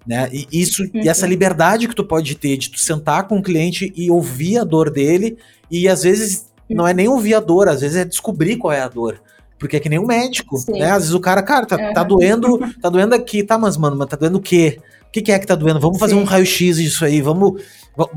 [0.08, 0.26] né?
[0.32, 1.02] E isso uhum.
[1.02, 4.56] e essa liberdade que tu pode ter de tu sentar com o cliente e ouvir
[4.56, 5.36] a dor dele
[5.70, 8.80] e às vezes não é nem ouvir a dor, às vezes é descobrir qual é
[8.80, 9.20] a dor.
[9.58, 10.78] Porque é que nem um médico, Sim.
[10.78, 10.90] né?
[10.90, 11.92] Às vezes o cara, cara, tá, uhum.
[11.92, 14.80] tá doendo, tá doendo aqui, tá, mas, mano, mas tá doendo o quê?
[15.08, 15.80] O que, que é que tá doendo?
[15.80, 16.20] Vamos fazer Sim.
[16.20, 17.62] um raio-x disso aí, vamos,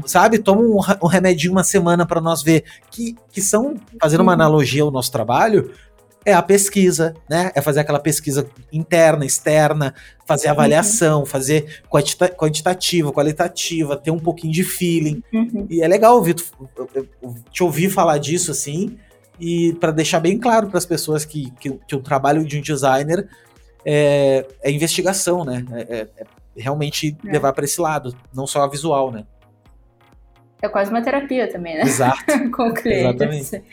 [0.06, 0.40] sabe?
[0.40, 2.64] Toma um, um remedinho uma semana para nós ver.
[2.90, 4.42] Que, que são, fazendo uma uhum.
[4.42, 5.72] analogia ao nosso trabalho,
[6.24, 7.52] é a pesquisa, né?
[7.56, 9.94] É fazer aquela pesquisa interna, externa,
[10.26, 10.54] fazer uhum.
[10.54, 15.24] avaliação, fazer quantita quantitativa, qualitativa, ter um pouquinho de feeling.
[15.34, 15.66] Uhum.
[15.70, 16.36] E é legal ouvir,
[17.52, 18.98] te ouvir falar disso assim
[19.40, 22.62] e para deixar bem claro para as pessoas que, que, que, o trabalho de um
[22.62, 23.28] designer
[23.84, 25.66] é, é investigação, né?
[25.74, 27.32] É, é, é realmente é.
[27.32, 29.26] levar para esse lado, não só a visual, né?
[30.62, 31.82] É quase uma terapia também, né?
[31.82, 32.24] Exato.
[32.56, 33.00] Com o cliente.
[33.00, 33.64] Exatamente.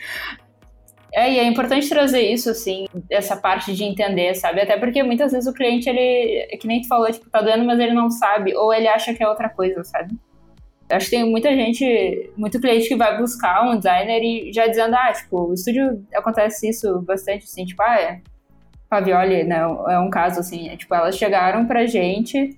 [1.11, 4.61] É, e é importante trazer isso, assim, essa parte de entender, sabe?
[4.61, 7.65] Até porque muitas vezes o cliente, ele, é que nem tu falou, tipo, tá doendo,
[7.65, 10.15] mas ele não sabe, ou ele acha que é outra coisa, sabe?
[10.89, 14.95] Acho que tem muita gente, muito cliente que vai buscar um designer e já dizendo,
[14.95, 18.21] ah, tipo, o estúdio acontece isso bastante, assim, tipo, ah, é.
[18.89, 22.55] Pavioli, né, é um caso, assim, é, tipo, elas chegaram pra gente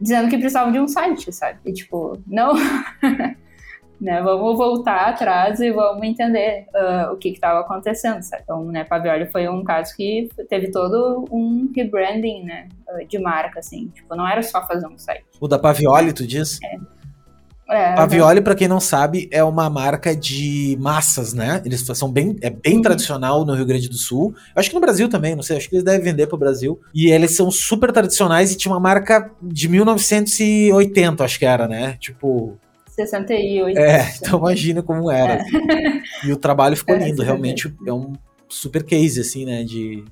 [0.00, 1.58] dizendo que precisavam de um site, sabe?
[1.64, 2.52] E, tipo, não,
[4.00, 8.42] né, vamos voltar atrás e vamos entender uh, o que estava acontecendo, sabe?
[8.44, 12.68] Então, né, Pavioli foi um caso que teve todo um rebranding, né,
[13.08, 15.24] de marca, assim, tipo, não era só fazer um site.
[15.40, 16.58] O da Pavioli, tu diz?
[16.62, 16.98] É.
[17.70, 21.60] É, Pavioli, para quem não sabe, é uma marca de massas, né?
[21.66, 22.82] Eles são bem, é bem uhum.
[22.82, 24.34] tradicional no Rio Grande do Sul.
[24.56, 26.80] Eu acho que no Brasil também, não sei, acho que eles devem vender pro Brasil.
[26.94, 31.98] E eles são super tradicionais e tinha uma marca de 1980, acho que era, né?
[32.00, 32.58] Tipo,
[32.98, 33.78] 68.
[33.78, 35.34] É, então imagina como era.
[35.34, 36.26] É.
[36.26, 38.12] E o trabalho ficou é, lindo, realmente é um
[38.48, 39.62] super case, assim, né?
[39.62, 40.04] De...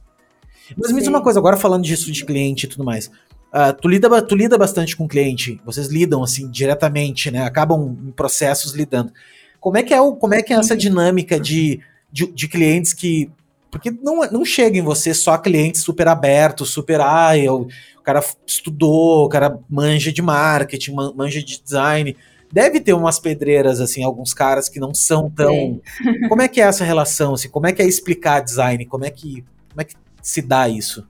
[0.76, 3.10] Mas me diz uma coisa, agora falando disso de cliente e tudo mais.
[3.56, 7.42] Uh, tu, lida, tu lida bastante com o cliente, vocês lidam assim diretamente, né?
[7.44, 9.12] Acabam em processos lidando.
[9.60, 10.78] Como é que é, o, como é, que é essa uhum.
[10.78, 11.80] dinâmica de,
[12.12, 13.30] de, de clientes que.
[13.70, 17.00] Porque não, não chega em você só clientes super abertos, super.
[17.00, 17.66] Ah, eu,
[17.98, 22.16] o cara estudou, o cara manja de marketing, manja de design.
[22.52, 25.80] Deve ter umas pedreiras, assim, alguns caras que não são tão.
[26.28, 27.34] Como é que é essa relação?
[27.34, 28.84] Assim, como é que é explicar design?
[28.86, 31.06] Como é que, como é que se dá isso?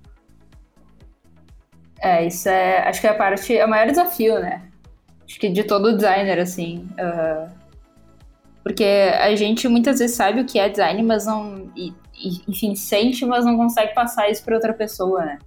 [2.01, 2.87] É, isso é.
[2.88, 3.57] Acho que é a parte.
[3.57, 4.62] É o maior desafio, né?
[5.25, 6.88] Acho que de todo designer, assim.
[6.92, 7.51] Uh,
[8.62, 11.70] porque a gente muitas vezes sabe o que é design, mas não.
[11.77, 15.38] E, e, enfim, sente, mas não consegue passar isso para outra pessoa, né?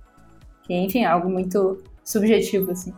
[0.64, 2.94] Que, enfim, é algo muito subjetivo, assim.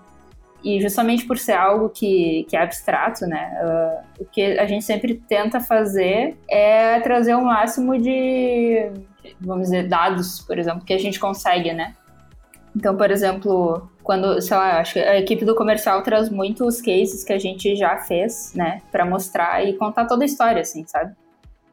[0.64, 3.52] E justamente por ser algo que, que é abstrato, né?
[3.64, 8.92] Uh, o que a gente sempre tenta fazer é trazer o máximo de,
[9.40, 11.96] vamos dizer, dados, por exemplo, que a gente consegue, né?
[12.76, 16.80] Então, por exemplo, quando, sei lá, acho que a equipe do comercial traz muito os
[16.80, 20.86] cases que a gente já fez, né, para mostrar e contar toda a história, assim,
[20.88, 21.14] sabe?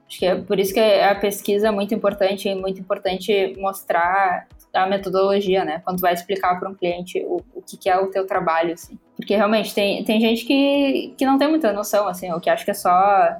[0.08, 4.48] Acho que é por isso que a pesquisa é muito importante, é muito importante mostrar
[4.84, 5.80] a metodologia, né?
[5.84, 8.98] Quando vai explicar para um cliente o, o que, que, é o teu trabalho, assim.
[9.16, 12.64] Porque realmente tem, tem gente que, que não tem muita noção, assim, ou que acha
[12.64, 13.36] que é só.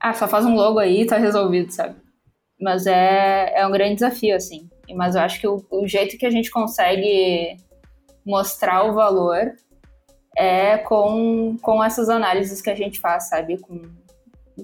[0.00, 1.96] Ah, só faz um logo aí e tá resolvido, sabe?
[2.60, 4.68] Mas é, é um grande desafio, assim.
[4.94, 7.56] Mas eu acho que o, o jeito que a gente consegue
[8.24, 9.52] mostrar o valor
[10.36, 13.58] é com, com essas análises que a gente faz, sabe?
[13.58, 13.82] Com,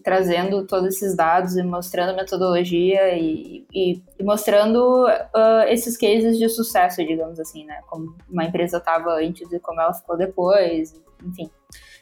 [0.00, 6.38] trazendo todos esses dados e mostrando a metodologia e, e, e mostrando uh, esses cases
[6.38, 7.80] de sucesso, digamos assim, né?
[7.88, 11.50] Como uma empresa estava antes e como ela ficou depois, enfim.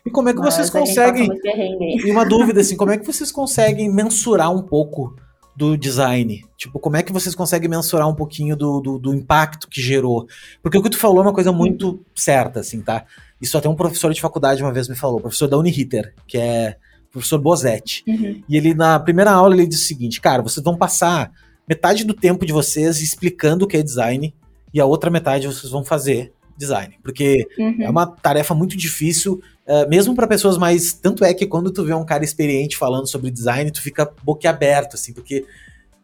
[0.04, 1.28] E como é que Mas vocês conseguem.
[1.44, 5.14] E uma dúvida, assim, como é que vocês conseguem mensurar um pouco
[5.54, 6.42] do design?
[6.56, 10.26] Tipo, como é que vocês conseguem mensurar um pouquinho do, do, do, impacto que gerou?
[10.62, 13.04] Porque o que tu falou é uma coisa muito certa, assim, tá?
[13.40, 16.76] Isso até um professor de faculdade uma vez me falou, professor da Uniriter, que é
[17.12, 18.04] professor Bozetti.
[18.06, 18.42] Uhum.
[18.48, 21.32] E ele, na primeira aula, ele disse o seguinte, cara, vocês vão passar
[21.68, 24.34] metade do tempo de vocês explicando o que é design
[24.72, 26.98] e a outra metade vocês vão fazer design.
[27.02, 27.76] Porque uhum.
[27.80, 30.92] é uma tarefa muito difícil, uh, mesmo para pessoas mais.
[30.92, 34.96] Tanto é que quando tu vê um cara experiente falando sobre design, tu fica boquiaberto,
[34.96, 35.44] assim, porque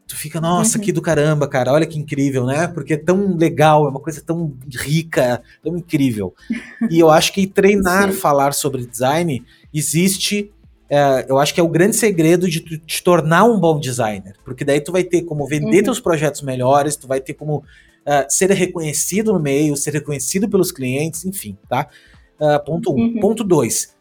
[0.07, 0.85] tu fica, nossa, uhum.
[0.85, 2.69] que do caramba, cara, olha que incrível, né?
[2.69, 6.35] Porque é tão legal, é uma coisa tão rica, tão incrível.
[6.89, 10.51] e eu acho que treinar falar sobre design existe.
[10.89, 14.35] É, eu acho que é o grande segredo de tu te tornar um bom designer.
[14.45, 15.85] Porque daí tu vai ter como vender uhum.
[15.85, 20.71] teus projetos melhores, tu vai ter como uh, ser reconhecido no meio, ser reconhecido pelos
[20.71, 21.89] clientes, enfim, tá?
[22.41, 22.97] Uh, ponto um.
[22.97, 23.21] Uhum.
[23.21, 23.95] Ponto dois.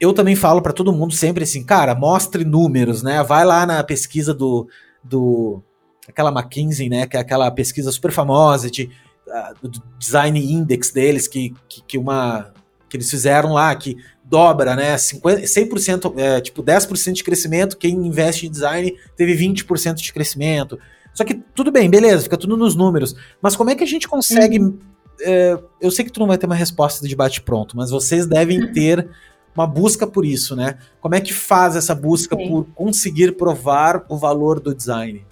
[0.00, 3.22] Eu também falo para todo mundo sempre assim, cara, mostre números, né?
[3.22, 4.68] Vai lá na pesquisa do,
[5.02, 5.62] do
[6.06, 7.06] aquela McKinsey, né?
[7.06, 8.90] Que é aquela pesquisa super famosa de
[9.26, 12.52] uh, do design index deles que, que, que, uma
[12.88, 13.96] que eles fizeram lá que
[14.28, 14.96] dobra, né?
[14.96, 20.78] 50, 100%, é, tipo 10% de crescimento, quem investe em design teve 20% de crescimento.
[21.14, 23.16] Só que tudo bem, beleza, fica tudo nos números.
[23.40, 24.58] Mas como é que a gente consegue.
[24.60, 24.78] Uhum.
[25.20, 28.60] É, eu sei que tu não vai ter uma resposta de bate-pronto, mas vocês devem
[28.60, 28.72] uhum.
[28.72, 29.08] ter
[29.54, 30.78] uma busca por isso, né?
[31.00, 32.48] Como é que faz essa busca Sim.
[32.48, 35.26] por conseguir provar o valor do design?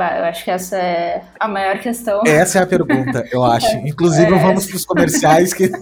[0.00, 2.22] Bah, eu acho que essa é a maior questão.
[2.26, 3.76] Essa é a pergunta, eu acho.
[3.86, 4.38] Inclusive, é.
[4.38, 5.68] vamos para os comerciais que.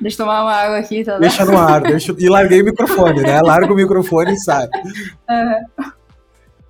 [0.00, 1.18] deixa eu tomar uma água aqui, tá?
[1.18, 2.14] Deixa no ar, deixa...
[2.18, 3.42] e larguei o microfone, né?
[3.42, 4.66] Larga o microfone e sai.
[5.28, 5.90] Uhum.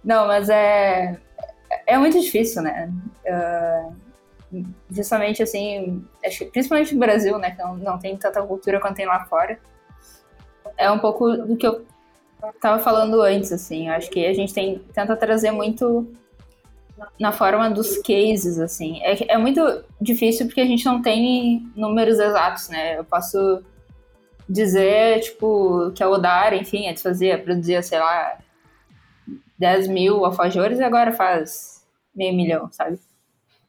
[0.02, 1.16] Não, mas é,
[1.86, 2.90] é muito difícil, né?
[3.24, 3.94] Uh,
[4.90, 7.52] justamente assim, acho principalmente no Brasil, né?
[7.52, 9.60] Que não, não tem tanta cultura quanto tem lá fora.
[10.76, 11.86] É um pouco do que eu
[12.60, 16.12] tava falando antes, assim, acho que a gente tem, tenta trazer muito
[17.18, 19.00] na forma dos cases, assim.
[19.02, 22.98] É, é muito difícil porque a gente não tem números exatos, né?
[22.98, 23.62] Eu posso
[24.48, 28.38] dizer, tipo, que a Odara, enfim, de fazer, produzia, sei lá,
[29.58, 32.98] 10 mil alfajores e agora faz meio milhão, sabe?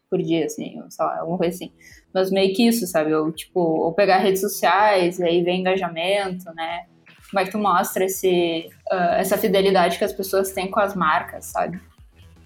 [0.10, 1.72] Por dia, assim, ou, sei lá, alguma coisa assim.
[2.14, 3.14] Mas meio que isso, sabe?
[3.14, 6.86] Ou, tipo, ou pegar redes sociais, e aí vem engajamento, né?
[7.34, 10.94] Como é que tu mostra esse, uh, essa fidelidade que as pessoas têm com as
[10.94, 11.78] marcas, sabe?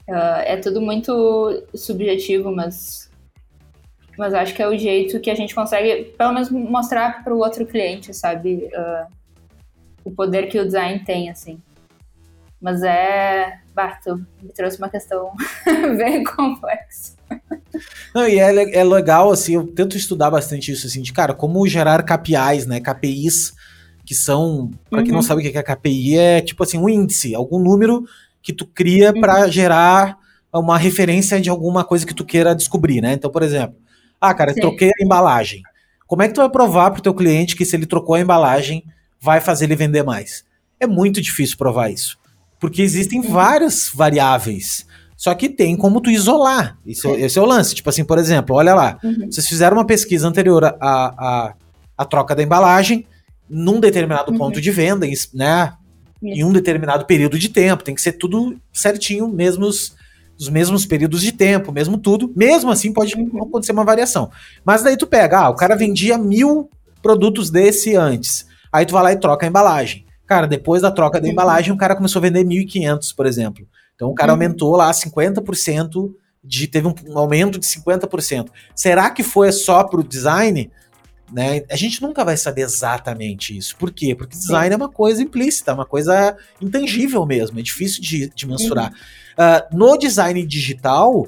[0.08, 3.12] Uh, é tudo muito subjetivo, mas,
[4.18, 7.40] mas acho que é o jeito que a gente consegue, pelo menos, mostrar para o
[7.40, 8.70] outro cliente, sabe?
[8.74, 9.14] Uh,
[10.06, 11.62] o poder que o design tem, assim.
[12.62, 13.60] Mas é.
[13.76, 15.34] Barto, me trouxe uma questão
[15.98, 17.18] bem complexa.
[18.16, 21.68] Não, e é, é legal, assim, eu tento estudar bastante isso, assim, de cara, como
[21.68, 22.80] gerar KPIs, né?
[22.80, 23.54] KPIs,
[24.08, 25.18] que são, para quem uhum.
[25.18, 28.06] não sabe o que é KPI, é tipo assim, um índice, algum número
[28.42, 29.20] que tu cria uhum.
[29.20, 30.18] para gerar
[30.54, 33.12] uma referência de alguma coisa que tu queira descobrir, né?
[33.12, 33.76] Então, por exemplo,
[34.22, 34.62] ah, cara, Sim.
[34.62, 35.62] troquei a embalagem.
[36.08, 38.82] Como é que tu vai provar pro teu cliente que se ele trocou a embalagem,
[39.20, 40.46] vai fazer ele vender mais?
[40.80, 42.18] É muito difícil provar isso.
[42.62, 43.30] Porque existem uhum.
[43.30, 44.88] várias variáveis.
[45.18, 46.78] Só que tem como tu isolar.
[46.86, 47.76] Esse, é, esse é o lance.
[47.76, 48.98] Tipo assim, por exemplo, olha lá.
[49.04, 49.28] Uhum.
[49.30, 51.54] Vocês fizeram uma pesquisa anterior à a,
[51.98, 53.06] a, troca da embalagem
[53.50, 54.38] num determinado uhum.
[54.38, 55.74] ponto de venda, né?
[56.22, 57.84] Em um determinado período de tempo.
[57.84, 59.96] Tem que ser tudo certinho, mesmos
[60.40, 62.32] os mesmos períodos de tempo, mesmo tudo.
[62.36, 63.44] Mesmo assim, pode uhum.
[63.44, 64.30] acontecer uma variação.
[64.64, 66.70] Mas daí tu pega, ah, o cara vendia mil
[67.02, 68.46] produtos desse antes.
[68.72, 70.06] Aí tu vai lá e troca a embalagem.
[70.28, 71.32] Cara, depois da troca da uhum.
[71.32, 73.66] embalagem, o cara começou a vender 1.500, por exemplo.
[73.96, 74.36] Então o cara uhum.
[74.36, 76.12] aumentou lá 50%,
[76.44, 78.50] de, teve um, um aumento de 50%.
[78.76, 80.70] Será que foi só para o design?
[81.32, 81.64] Né?
[81.70, 83.76] A gente nunca vai saber exatamente isso.
[83.76, 84.16] Por quê?
[84.16, 84.74] Porque design Sim.
[84.74, 88.92] é uma coisa implícita, uma coisa intangível mesmo, é difícil de, de mensurar.
[88.92, 91.28] Uh, no design digital,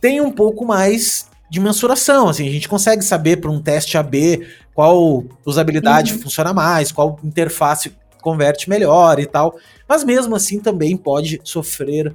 [0.00, 2.28] tem um pouco mais de mensuração.
[2.28, 6.20] Assim, a gente consegue saber para um teste AB qual usabilidade uhum.
[6.20, 9.56] funciona mais, qual interface converte melhor e tal.
[9.88, 12.14] Mas mesmo assim também pode sofrer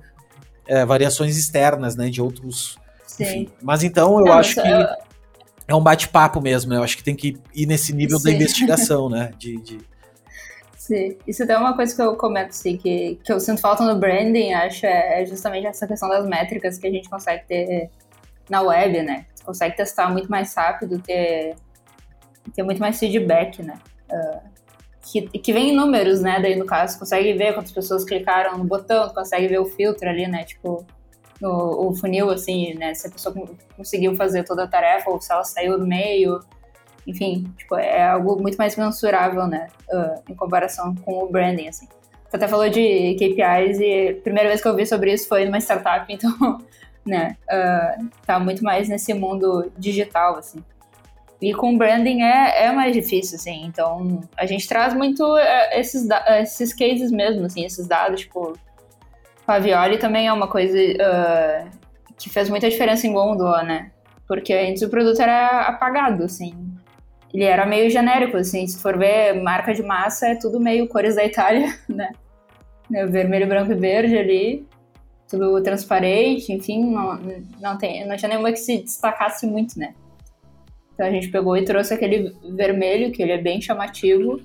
[0.68, 2.10] é, variações externas, né?
[2.10, 2.78] De outros.
[3.08, 3.24] Sim.
[3.24, 3.50] Enfim.
[3.62, 4.88] Mas então eu Não, acho que eu...
[5.72, 6.72] é um bate-papo mesmo.
[6.72, 6.78] Né?
[6.78, 8.24] Eu acho que tem que ir nesse nível Sim.
[8.26, 9.32] da investigação, né?
[9.38, 9.80] De, de...
[10.78, 11.18] Sim.
[11.26, 14.00] Isso até é uma coisa que eu comento, assim, que, que eu sinto falta no
[14.00, 17.90] branding, acho, é, é justamente essa questão das métricas que a gente consegue ter
[18.50, 19.26] na web, né?
[19.34, 21.56] Você consegue testar muito mais rápido, ter,
[22.54, 23.80] ter muito mais feedback, né?
[24.12, 24.52] Uh,
[25.02, 26.40] que, que vem em números, né?
[26.42, 30.28] Daí, no caso, consegue ver quantas pessoas clicaram no botão, consegue ver o filtro ali,
[30.28, 30.44] né?
[30.44, 30.86] Tipo,
[31.42, 32.94] no, o funil, assim, né?
[32.94, 33.36] Se a pessoa
[33.76, 36.40] conseguiu fazer toda a tarefa ou se ela saiu do meio.
[37.06, 39.68] Enfim, tipo, é algo muito mais mensurável, né?
[39.92, 41.88] Uh, em comparação com o branding, assim.
[42.30, 45.44] Você até falou de KPIs e a primeira vez que eu vi sobre isso foi
[45.46, 46.60] numa startup, então,
[47.06, 47.36] né?
[47.50, 50.64] Uh, tá muito mais nesse mundo digital, assim.
[51.42, 53.66] E com branding é, é mais difícil, assim.
[53.66, 56.08] Então, a gente traz muito é, esses,
[56.40, 58.54] esses cases mesmo, assim, esses dados, tipo...
[59.46, 61.70] Pavioli também é uma coisa uh,
[62.18, 63.92] que fez muita diferença em Gondola, né?
[64.28, 66.54] Porque antes o produto era apagado, assim.
[67.34, 68.68] Ele era meio genérico, assim.
[68.68, 72.12] Se for ver marca de massa, é tudo meio cores da Itália, né?
[72.90, 74.68] Vermelho, branco e verde ali.
[75.30, 76.92] Tudo transparente, enfim.
[76.92, 77.20] Não,
[77.60, 79.94] não, tem, não tinha nenhuma que se destacasse muito, né?
[80.94, 84.42] Então a gente pegou e trouxe aquele vermelho, que ele é bem chamativo.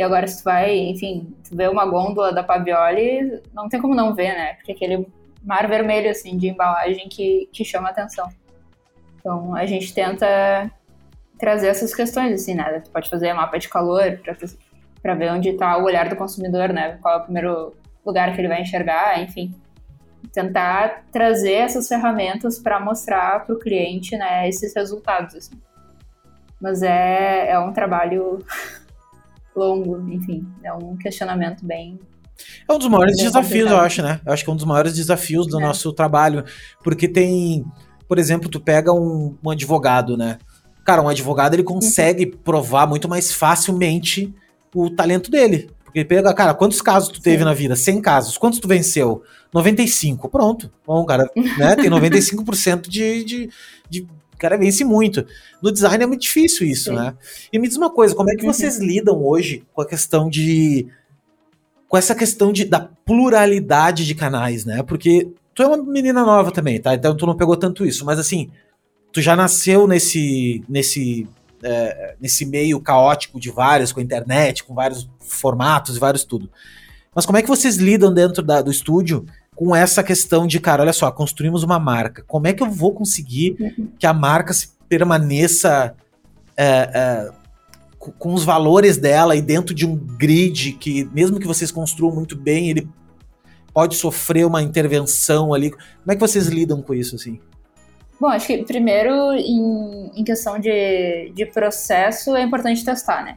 [0.00, 3.94] E agora se tu vai, enfim, tu vê uma gôndola da Pavioli, não tem como
[3.94, 4.54] não ver, né?
[4.54, 5.06] Porque aquele
[5.44, 8.26] mar vermelho, assim, de embalagem que, que chama atenção.
[9.18, 10.70] Então a gente tenta
[11.38, 12.80] trazer essas questões, assim, né?
[12.80, 14.18] Tu pode fazer mapa de calor
[15.02, 16.98] para ver onde está o olhar do consumidor, né?
[17.02, 19.54] Qual é o primeiro lugar que ele vai enxergar, enfim.
[20.32, 25.60] Tentar trazer essas ferramentas para mostrar para o cliente, né, esses resultados, assim.
[26.58, 28.42] Mas é, é um trabalho
[29.60, 31.98] longo, enfim, é um questionamento bem.
[32.68, 34.20] É um dos maiores desafios, eu acho, né?
[34.24, 35.62] Eu acho que é um dos maiores desafios do é.
[35.62, 36.44] nosso trabalho.
[36.82, 37.64] Porque tem,
[38.08, 40.38] por exemplo, tu pega um, um advogado, né?
[40.84, 42.38] Cara, um advogado ele consegue uhum.
[42.42, 44.34] provar muito mais facilmente
[44.74, 45.70] o talento dele.
[45.84, 47.44] Porque pega, cara, quantos casos tu teve Sim.
[47.44, 47.76] na vida?
[47.76, 48.38] 100 casos.
[48.38, 49.22] Quantos tu venceu?
[49.52, 50.28] 95.
[50.28, 50.70] Pronto.
[50.86, 51.74] Bom, cara, né?
[51.76, 53.50] Tem 95% de, de,
[53.88, 54.06] de
[54.40, 55.24] cara vence muito.
[55.62, 56.96] No design é muito difícil isso, Sim.
[56.96, 57.14] né?
[57.52, 58.86] E me diz uma coisa, como é que vocês uhum.
[58.86, 60.88] lidam hoje com a questão de
[61.88, 64.82] com essa questão de, da pluralidade de canais, né?
[64.82, 66.94] Porque tu é uma menina nova também, tá?
[66.94, 68.50] Então tu não pegou tanto isso, mas assim,
[69.12, 71.28] tu já nasceu nesse nesse
[71.62, 76.50] é, nesse meio caótico de vários, com a internet, com vários formatos e vários tudo.
[77.14, 79.26] Mas como é que vocês lidam dentro da, do estúdio
[79.60, 82.24] com essa questão de, cara, olha só, construímos uma marca.
[82.26, 83.58] Como é que eu vou conseguir
[83.98, 84.54] que a marca
[84.88, 85.94] permaneça
[86.56, 87.30] é, é,
[87.98, 92.38] com os valores dela e dentro de um grid que, mesmo que vocês construam muito
[92.38, 92.88] bem, ele
[93.74, 95.70] pode sofrer uma intervenção ali.
[95.70, 97.38] Como é que vocês lidam com isso, assim?
[98.18, 103.36] Bom, acho que primeiro, em, em questão de, de processo, é importante testar, né?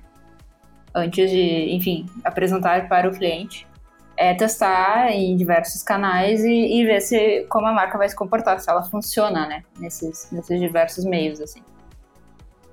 [0.95, 3.67] Antes de, enfim, apresentar para o cliente.
[4.15, 8.59] É testar em diversos canais e, e ver se como a marca vai se comportar,
[8.59, 9.63] se ela funciona, né?
[9.79, 11.61] Nesses, nesses diversos meios, assim.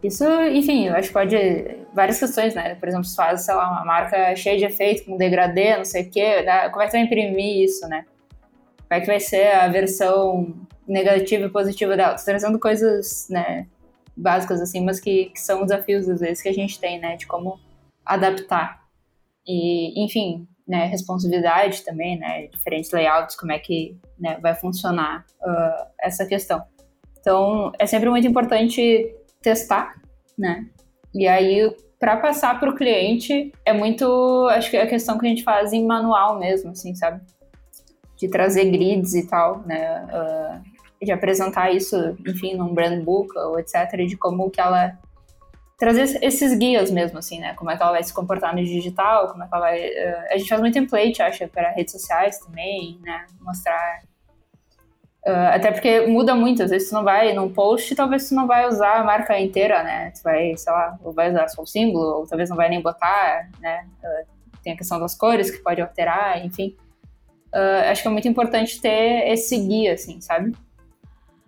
[0.03, 1.37] Isso, enfim, eu acho que pode.
[1.93, 2.75] Várias questões, né?
[2.75, 6.05] Por exemplo, se faz, sei lá, uma marca cheia de efeito, com degradê, não sei
[6.05, 8.07] o quê, como é que vai imprimir isso, né?
[8.89, 10.55] Como é que vai ser a versão
[10.89, 12.17] negativa e positiva dela?
[12.17, 13.67] Tô trazendo coisas, né,
[14.17, 17.17] básicas, assim, mas que, que são desafios, às vezes, que a gente tem, né?
[17.17, 17.61] De como
[18.05, 18.83] adaptar.
[19.47, 22.47] E, enfim, né, responsividade também, né?
[22.47, 26.63] Diferentes layouts, como é que né, vai funcionar uh, essa questão.
[27.19, 29.13] Então, é sempre muito importante
[29.43, 30.01] testar,
[30.39, 30.65] né?
[31.13, 35.27] E aí, para passar para o cliente, é muito, acho que é a questão que
[35.27, 37.21] a gente faz em manual mesmo, assim, sabe?
[38.17, 40.07] De trazer grids e tal, né?
[40.07, 44.97] Uh, de apresentar isso, enfim, num brand book ou etc, de como que ela
[45.81, 47.55] trazer esses guias mesmo, assim, né?
[47.55, 49.81] Como é que ela vai se comportar no digital, como é que ela vai.
[49.81, 53.27] Uh, a gente faz muito template, acho, para redes sociais também, né?
[53.41, 54.03] Mostrar
[55.23, 58.47] Uh, até porque muda muito, às vezes tu não vai num post, talvez tu não
[58.47, 60.11] vai usar a marca inteira, né?
[60.13, 62.81] Tu vai, sei lá, ou vai usar só o símbolo, ou talvez não vai nem
[62.81, 63.87] botar, né?
[64.03, 64.27] Uh,
[64.63, 66.75] tem a questão das cores que pode alterar, enfim.
[67.91, 70.55] Acho que é muito importante ter esse guia, assim, sabe?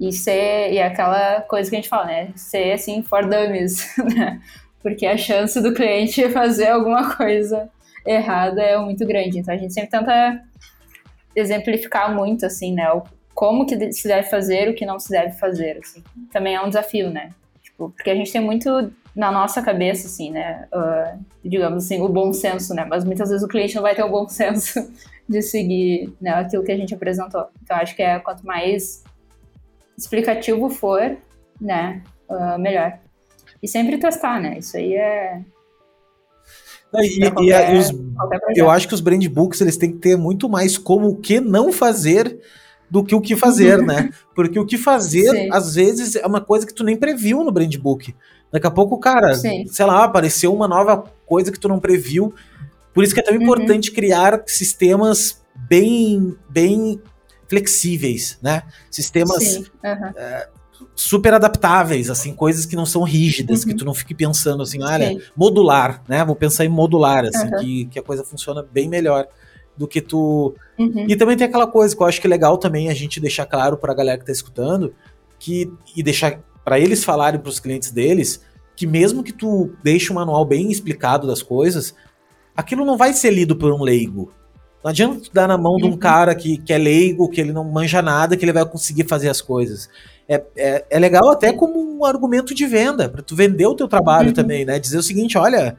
[0.02, 2.32] E ser, e é aquela coisa que a gente fala, né?
[2.34, 3.86] Ser, assim, for dummies,
[4.16, 4.40] né?
[4.82, 7.70] Porque a chance do cliente fazer alguma coisa
[8.04, 9.38] errada é muito grande.
[9.38, 10.42] Então a gente sempre tenta
[11.36, 12.90] exemplificar muito, assim, né?
[12.90, 16.02] O, como que se deve fazer, o que não se deve fazer, assim.
[16.32, 17.30] Também é um desafio, né?
[17.62, 20.66] Tipo, porque a gente tem muito na nossa cabeça, assim, né?
[20.74, 22.84] Uh, digamos assim, o bom senso, né?
[22.84, 24.92] Mas muitas vezes o cliente não vai ter o bom senso
[25.28, 27.46] de seguir né, aquilo que a gente apresentou.
[27.62, 29.04] Então, acho que é quanto mais
[30.02, 31.16] explicativo for,
[31.60, 32.02] né?
[32.28, 32.98] Uh, melhor.
[33.62, 34.58] E sempre testar, né?
[34.58, 35.40] Isso aí é,
[36.94, 37.90] e, qualquer, e, os,
[38.54, 41.40] eu acho que os brand books eles têm que ter muito mais como o que
[41.40, 42.38] não fazer
[42.90, 44.10] do que o que fazer, né?
[44.34, 45.48] Porque o que fazer, Sim.
[45.50, 48.14] às vezes, é uma coisa que tu nem previu no brand book.
[48.50, 49.66] Daqui a pouco, cara, Sim.
[49.66, 52.34] sei lá, apareceu uma nova coisa que tu não previu.
[52.92, 53.42] Por isso que é tão uhum.
[53.42, 57.00] importante criar sistemas bem, bem
[57.52, 58.62] flexíveis, né?
[58.90, 59.64] Sistemas uhum.
[60.16, 60.48] é,
[60.94, 63.68] super adaptáveis, assim, coisas que não são rígidas, uhum.
[63.68, 65.20] que tu não fique pensando assim, olha, Sim.
[65.36, 66.24] modular, né?
[66.24, 69.28] Vou pensar em modular, assim, que, que a coisa funciona bem melhor
[69.76, 70.54] do que tu.
[70.78, 71.04] Uhum.
[71.06, 73.44] E também tem aquela coisa que eu acho que é legal também a gente deixar
[73.44, 74.94] claro para a galera que tá escutando
[75.38, 78.40] que e deixar para eles falarem para os clientes deles
[78.74, 81.94] que mesmo que tu deixe um manual bem explicado das coisas,
[82.56, 84.32] aquilo não vai ser lido por um leigo.
[84.82, 85.78] Não adianta tu dar na mão uhum.
[85.78, 85.96] de um uhum.
[85.96, 89.28] cara que, que é leigo, que ele não manja nada, que ele vai conseguir fazer
[89.28, 89.88] as coisas.
[90.28, 93.86] É, é, é legal até como um argumento de venda, para tu vender o teu
[93.86, 94.34] trabalho uhum.
[94.34, 94.78] também, né?
[94.78, 95.76] Dizer o seguinte, olha,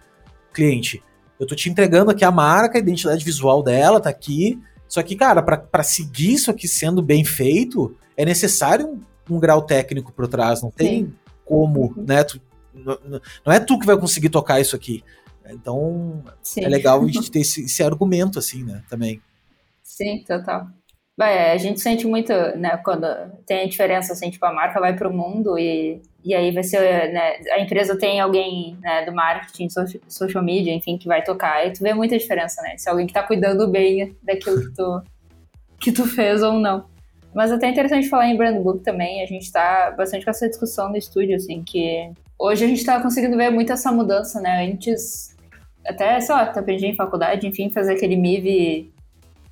[0.53, 1.03] cliente,
[1.39, 4.59] eu tô te entregando aqui a marca, a identidade visual dela tá aqui.
[4.87, 9.61] Só que, cara, para seguir isso aqui sendo bem feito, é necessário um, um grau
[9.63, 10.61] técnico por trás.
[10.61, 11.13] Não tem Sim.
[11.43, 12.05] como, uhum.
[12.07, 12.23] né?
[12.23, 12.39] Tu,
[12.73, 12.97] não,
[13.45, 15.03] não é tu que vai conseguir tocar isso aqui.
[15.49, 16.63] Então, Sim.
[16.63, 18.83] é legal a gente ter esse, esse argumento, assim, né?
[18.89, 19.21] Também.
[19.83, 20.67] Sim, total.
[21.15, 23.05] Vai, a gente sente muito, né, quando
[23.45, 26.63] tem a diferença, assim, tipo, a marca vai para o mundo e, e aí vai
[26.63, 29.67] ser, né, a empresa tem alguém, né, do marketing,
[30.07, 33.05] social media, enfim, que vai tocar, e tu vê muita diferença, né, se é alguém
[33.05, 35.03] que tá cuidando bem daquilo que tu,
[35.79, 36.85] que tu fez ou não.
[37.33, 40.47] Mas até é interessante falar em brand book também, a gente tá bastante com essa
[40.47, 44.67] discussão no estúdio, assim, que hoje a gente tá conseguindo ver muito essa mudança, né,
[44.67, 45.35] antes,
[45.85, 48.91] até, sei lá, aprendi em faculdade, enfim, fazer aquele MIV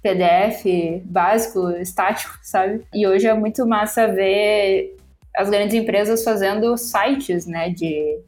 [0.04, 0.66] PDF
[1.06, 2.84] básico, estático, sabe?
[2.94, 4.98] E hoje é muito massa ver
[5.36, 8.20] as grandes empresas fazendo sites, né, de,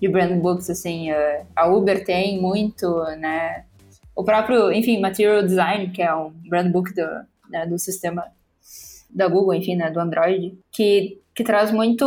[0.00, 1.08] de brand books, assim,
[1.56, 3.64] a Uber tem muito, né,
[4.14, 7.06] o próprio, enfim, Material Design, que é um brand book do,
[7.50, 8.24] né, do sistema
[9.14, 12.04] da Google, enfim, né, do Android, que, que traz muito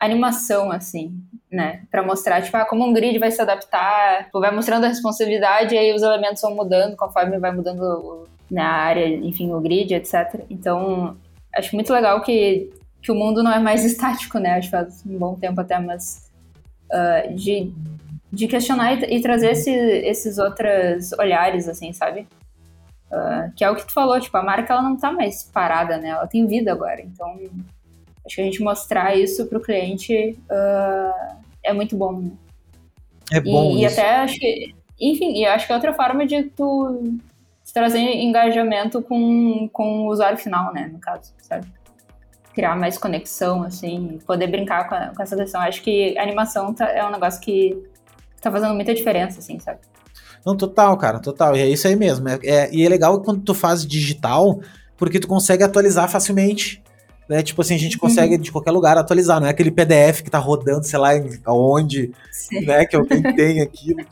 [0.00, 1.14] animação, assim,
[1.50, 1.82] né?
[1.90, 5.74] Para mostrar, tipo, ah, como um grid vai se adaptar, tipo, vai mostrando a responsabilidade
[5.74, 9.94] e aí os elementos vão mudando conforme vai mudando na né, área, enfim, o grid,
[9.94, 10.44] etc.
[10.50, 11.16] Então,
[11.54, 12.70] acho muito legal que,
[13.00, 14.52] que o mundo não é mais estático, né?
[14.52, 16.30] Acho que faz um bom tempo até, mas
[16.90, 17.72] uh, de
[18.34, 22.26] de questionar e, e trazer esse, esses outros olhares, assim, sabe?
[23.14, 25.98] Uh, que é o que tu falou, tipo, a marca ela não tá mais parada,
[25.98, 26.08] né?
[26.08, 27.00] Ela tem vida agora.
[27.00, 27.38] Então,
[28.26, 32.30] acho que a gente mostrar isso pro cliente uh, é muito bom, né?
[33.30, 33.76] É bom.
[33.76, 34.74] E, e, até acho que.
[35.00, 37.18] Enfim, e acho que é outra forma de tu
[37.72, 40.90] trazer engajamento com, com o usuário final, né?
[40.92, 41.66] No caso, sabe?
[42.52, 45.60] Criar mais conexão, assim, poder brincar com, a, com essa questão.
[45.60, 47.80] Acho que animação tá, é um negócio que
[48.40, 49.80] tá fazendo muita diferença, assim, sabe?
[50.44, 51.56] Não, total, cara, total.
[51.56, 52.28] E é isso aí mesmo.
[52.28, 54.60] É, é, e é legal quando tu faz digital,
[54.96, 56.82] porque tu consegue atualizar facilmente.
[57.28, 57.42] Né?
[57.42, 58.40] Tipo assim, a gente consegue uhum.
[58.40, 61.10] de qualquer lugar atualizar, não é aquele PDF que tá rodando, sei lá,
[61.46, 62.12] aonde,
[62.52, 62.84] né?
[62.84, 64.04] Que alguém tem aquilo.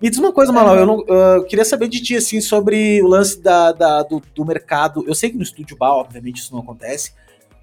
[0.00, 3.06] Me diz uma coisa, Malau, eu, não, eu queria saber de ti, assim, sobre o
[3.06, 5.04] lance da, da do, do, mercado.
[5.06, 7.12] Eu sei que no estúdio bar, obviamente, isso não acontece,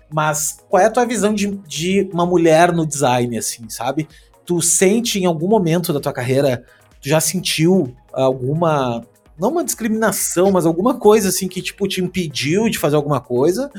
[0.09, 4.07] mas qual é a tua visão de, de uma mulher no design, assim, sabe?
[4.45, 6.63] Tu sente em algum momento da tua carreira,
[7.01, 9.05] tu já sentiu alguma,
[9.39, 13.71] não uma discriminação, mas alguma coisa, assim, que, tipo, te impediu de fazer alguma coisa?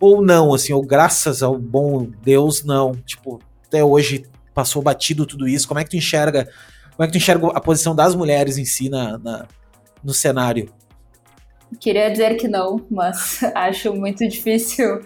[0.00, 2.92] Ou não, assim, ou graças ao bom Deus, não.
[3.06, 5.68] Tipo, até hoje passou batido tudo isso.
[5.68, 6.48] Como é que tu enxerga?
[6.96, 9.46] Como é que tu enxerga a posição das mulheres em si na, na
[10.02, 10.70] no cenário?
[11.80, 15.00] Queria dizer que não, mas acho muito difícil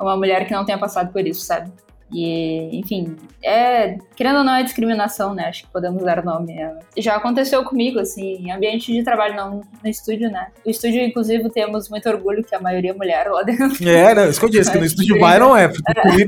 [0.00, 1.70] uma mulher que não tenha passado por isso, sabe?
[2.12, 5.46] E, enfim, é, querendo ou não, é discriminação, né?
[5.48, 6.52] Acho que podemos dar o nome.
[6.52, 10.46] É, já aconteceu comigo, assim, em ambiente de trabalho, não no estúdio, né?
[10.64, 13.66] O estúdio, inclusive, temos muito orgulho que a maioria é mulher lá dentro.
[13.96, 15.68] É, não, isso que eu disse, que no estúdio Byron é.
[15.68, 16.26] Porque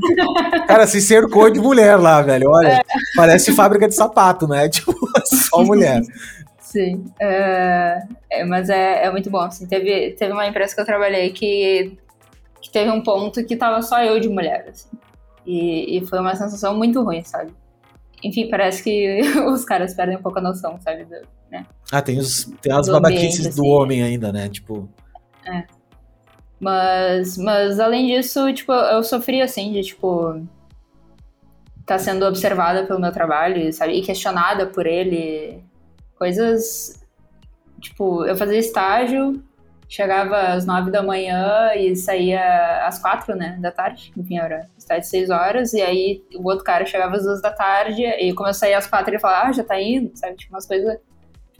[0.54, 0.66] é.
[0.66, 2.50] Cara, se cercou de mulher lá, velho.
[2.50, 2.80] Olha, é.
[3.14, 4.68] parece fábrica de sapato, né?
[4.78, 6.02] Tipo, só mulher.
[6.60, 9.40] Sim, é, é, mas é, é muito bom.
[9.40, 11.96] Assim, teve, teve uma empresa que eu trabalhei que,
[12.60, 14.66] que teve um ponto que tava só eu de mulher.
[14.70, 14.88] Assim.
[15.48, 17.54] E, e foi uma sensação muito ruim, sabe?
[18.22, 19.18] Enfim, parece que
[19.48, 21.06] os caras perdem um pouco a noção, sabe?
[21.06, 21.16] Do,
[21.50, 21.64] né?
[21.90, 23.70] Ah, tem, os, tem as do babaquices ambiente, do assim.
[23.70, 24.46] homem ainda, né?
[24.50, 24.86] Tipo.
[25.46, 25.64] É.
[26.60, 30.38] Mas, mas além disso, tipo, eu sofri assim de tipo
[31.86, 33.94] tá sendo observada pelo meu trabalho, sabe?
[33.94, 35.64] E questionada por ele.
[36.18, 37.02] Coisas.
[37.80, 39.42] Tipo, eu fazia estágio
[39.88, 44.12] chegava às nove da manhã e saía às quatro, né, da tarde.
[44.16, 45.72] Enfim, era estágio de seis horas.
[45.72, 48.86] E aí o outro cara chegava às duas da tarde e como eu saía às
[48.86, 50.36] quatro, ele falava, ah, já tá indo, sabe?
[50.36, 50.98] Tipo, umas coisas...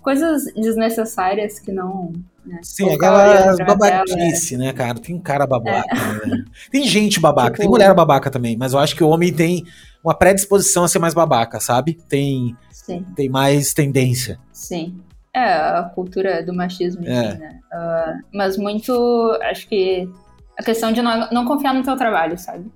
[0.01, 2.13] Coisas desnecessárias que não...
[2.47, 2.61] Né?
[2.63, 4.95] Sim, aquela babaquice, né, cara?
[4.99, 6.27] Tem um cara babaca, é.
[6.27, 6.45] né?
[6.71, 7.63] Tem gente babaca, tipo...
[7.63, 9.65] tem mulher babaca também, mas eu acho que o homem tem
[10.03, 11.99] uma predisposição a ser mais babaca, sabe?
[12.09, 13.05] Tem, Sim.
[13.17, 14.39] tem mais tendência.
[14.53, 15.03] Sim.
[15.35, 17.35] É, a cultura do machismo, enfim, é.
[17.35, 17.61] né?
[17.71, 20.09] Uh, mas muito, acho que
[20.57, 22.71] a questão de não, não confiar no teu trabalho, sabe?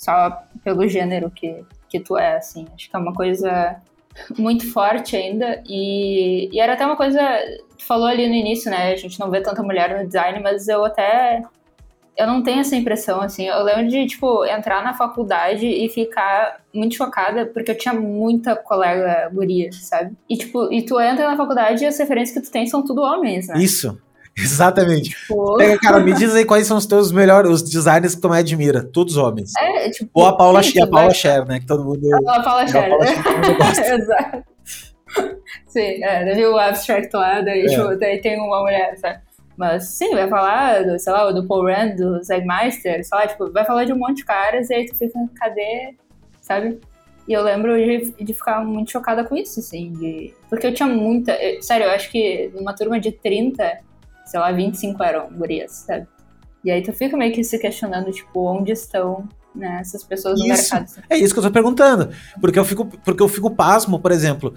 [0.00, 2.66] Só pelo gênero que, que tu é, assim.
[2.74, 3.76] Acho que é uma coisa
[4.38, 5.62] muito forte ainda.
[5.68, 7.20] E, e era até uma coisa.
[7.76, 8.92] Tu falou ali no início, né?
[8.92, 11.42] A gente não vê tanta mulher no design, mas eu até
[12.16, 13.46] eu não tenho essa impressão, assim.
[13.46, 18.56] Eu lembro de, tipo, entrar na faculdade e ficar muito chocada, porque eu tinha muita
[18.56, 20.16] colega guria, sabe?
[20.30, 23.02] E, tipo, e tu entra na faculdade e as referências que tu tem são tudo
[23.02, 23.58] homens, né?
[23.58, 24.00] Isso.
[24.42, 25.10] Exatamente.
[25.10, 25.56] Tipo...
[25.56, 28.40] Pega, cara, me diz aí quais são os teus melhores, os designers que tu mais
[28.42, 28.82] admira.
[28.82, 29.52] Todos homens.
[29.56, 30.10] É, tipo.
[30.14, 31.60] Ou a Paula, sim, a Paula Scher, né?
[31.60, 32.00] Que todo mundo.
[32.28, 32.90] A Paula Scher.
[33.94, 34.44] Exato.
[35.66, 37.68] Sim, é, viu o abstract lá, daí, é.
[37.68, 39.20] tipo, daí tem uma mulher, sabe?
[39.56, 43.52] Mas sim, vai falar, do, sei lá, do Paul Rand, do Zegmeister, sei lá, tipo,
[43.52, 45.94] vai falar de um monte de caras e aí tu fica, cadê,
[46.40, 46.80] sabe?
[47.28, 50.88] E eu lembro de, de ficar muito chocada com isso, assim, de, porque eu tinha
[50.88, 51.32] muita.
[51.32, 53.80] Eu, sério, eu acho que numa turma de 30,
[54.30, 56.06] sei lá, 25 eram gurias, sabe?
[56.64, 60.46] E aí tu fica meio que se questionando, tipo, onde estão né, essas pessoas no
[60.46, 61.04] isso, mercado.
[61.08, 62.10] É isso que eu tô perguntando.
[62.40, 64.54] Porque eu fico, porque eu fico pasmo, por exemplo.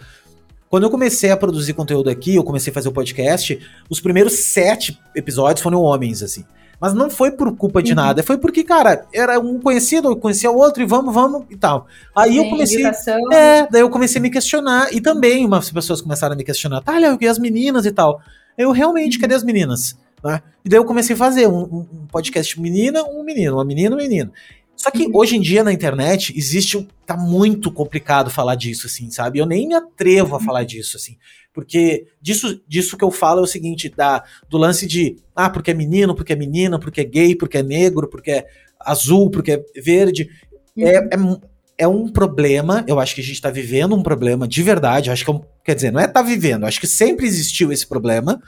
[0.69, 3.59] Quando eu comecei a produzir conteúdo aqui, eu comecei a fazer o podcast,
[3.89, 6.45] os primeiros sete episódios foram homens, assim.
[6.79, 7.95] Mas não foi por culpa de uhum.
[7.95, 11.55] nada, foi porque, cara, era um conhecido, eu conhecia o outro e vamos, vamos e
[11.55, 11.87] tal.
[12.15, 12.83] Aí Sim, eu comecei.
[13.31, 16.81] É, daí eu comecei a me questionar e também umas pessoas começaram a me questionar,
[16.81, 18.19] tá, Léo, e as meninas e tal.
[18.57, 19.21] Eu realmente, uhum.
[19.21, 19.97] cadê as meninas?
[20.23, 20.41] Né?
[20.63, 23.99] E daí eu comecei a fazer um, um podcast menina, um menino, uma menina, um
[23.99, 24.31] menino.
[24.75, 25.11] Só que uhum.
[25.15, 29.39] hoje em dia na internet existe tá muito complicado falar disso assim, sabe?
[29.39, 30.43] Eu nem me atrevo a uhum.
[30.43, 31.17] falar disso assim,
[31.53, 35.71] porque disso, disso que eu falo é o seguinte, da do lance de ah, porque
[35.71, 38.47] é menino, porque é menina, porque é gay, porque é negro, porque é
[38.79, 40.29] azul, porque é verde.
[40.77, 41.33] É, uhum.
[41.33, 45.09] é, é um problema, eu acho que a gente tá vivendo um problema de verdade,
[45.09, 47.87] acho que é um, quer dizer, não é tá vivendo, acho que sempre existiu esse
[47.87, 48.41] problema.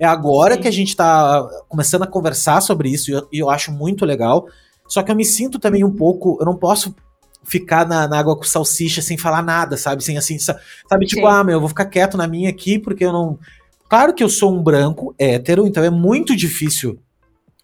[0.00, 0.60] É agora Sim.
[0.60, 4.46] que a gente tá começando a conversar sobre isso e eu, eu acho muito legal.
[4.86, 6.38] Só que eu me sinto também um pouco.
[6.40, 6.94] Eu não posso
[7.44, 10.04] ficar na, na, água com salsicha sem falar nada, sabe?
[10.04, 11.06] Sem assim, sabe?
[11.06, 11.26] Tipo, Sim.
[11.26, 13.38] ah, meu, eu vou ficar quieto na minha aqui porque eu não.
[13.88, 16.98] Claro que eu sou um branco hétero, então é muito difícil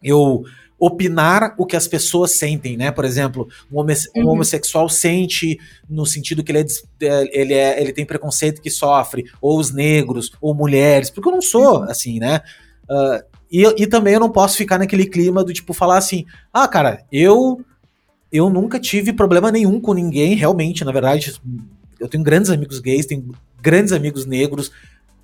[0.02, 0.42] eu
[0.78, 2.90] opinar o que as pessoas sentem, né?
[2.90, 3.86] Por exemplo, um, uhum.
[4.16, 5.58] um homossexual sente
[5.88, 9.72] no sentido que ele, é, é, ele, é, ele tem preconceito que sofre, ou os
[9.72, 11.84] negros, ou mulheres, porque eu não sou uhum.
[11.84, 12.40] assim, né?
[12.90, 16.66] Uh, e, e também eu não posso ficar naquele clima do tipo falar assim, ah,
[16.66, 17.64] cara, eu
[18.32, 21.32] eu nunca tive problema nenhum com ninguém, realmente, na verdade,
[22.00, 23.30] eu tenho grandes amigos gays, tenho
[23.62, 24.72] grandes amigos negros,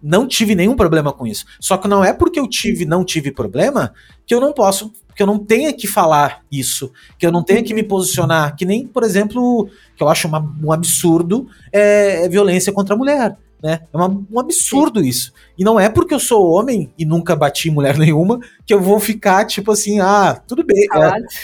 [0.00, 1.44] não tive nenhum problema com isso.
[1.58, 3.92] Só que não é porque eu tive, não tive problema,
[4.24, 7.62] que eu não posso, que eu não tenha que falar isso, que eu não tenha
[7.62, 12.28] que me posicionar, que nem, por exemplo, que eu acho uma, um absurdo, é, é
[12.30, 13.80] violência contra a mulher né?
[13.92, 15.08] É uma, um absurdo Sim.
[15.08, 15.34] isso.
[15.58, 18.98] E não é porque eu sou homem e nunca bati mulher nenhuma que eu vou
[18.98, 20.86] ficar tipo assim, ah, tudo bem.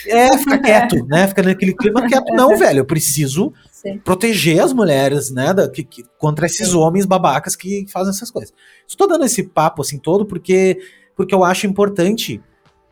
[0.06, 1.28] É, é ficar quieto, né?
[1.28, 2.32] Ficar naquele clima quieto.
[2.32, 3.98] Não, velho, eu preciso Sim.
[3.98, 5.52] proteger as mulheres, né?
[5.52, 6.76] Da, que, que, contra esses Sim.
[6.78, 8.54] homens babacas que fazem essas coisas.
[8.88, 10.78] Estou dando esse papo assim todo porque,
[11.14, 12.40] porque eu acho importante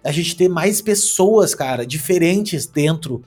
[0.05, 3.25] a gente ter mais pessoas, cara, diferentes dentro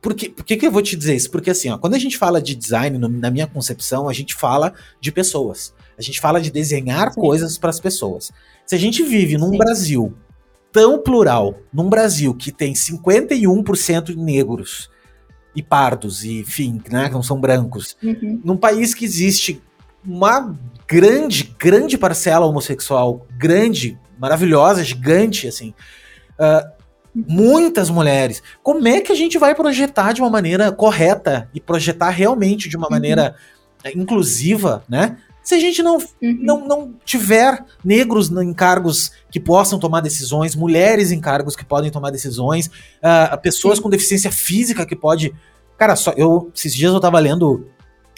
[0.00, 1.30] por, que, por que, que eu vou te dizer isso?
[1.30, 4.34] Porque assim, ó, quando a gente fala de design, no, na minha concepção, a gente
[4.34, 5.74] fala de pessoas.
[5.98, 7.20] A gente fala de desenhar Sim.
[7.20, 8.32] coisas para as pessoas.
[8.64, 9.58] Se a gente vive num Sim.
[9.58, 10.14] Brasil
[10.72, 14.88] tão plural, num Brasil que tem 51% de negros
[15.54, 18.40] e pardos, e enfim, né, que não são brancos, uhum.
[18.44, 19.60] num país que existe
[20.04, 20.56] uma
[20.86, 25.74] grande, grande parcela homossexual, grande, maravilhosa, gigante, assim.
[26.40, 26.80] Uh,
[27.14, 28.42] muitas mulheres.
[28.62, 32.76] Como é que a gente vai projetar de uma maneira correta e projetar realmente de
[32.76, 32.92] uma uhum.
[32.92, 33.34] maneira
[33.84, 35.16] eh, inclusiva, né?
[35.42, 36.38] Se a gente não, uhum.
[36.40, 41.90] não, não tiver negros em cargos que possam tomar decisões, mulheres em cargos que podem
[41.90, 43.82] tomar decisões, uh, pessoas Sim.
[43.82, 45.34] com deficiência física que pode.
[45.76, 47.66] Cara, só eu esses dias eu tava lendo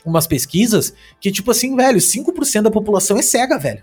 [0.04, 3.82] umas pesquisas que, tipo assim, velho, 5% da população é cega, velho.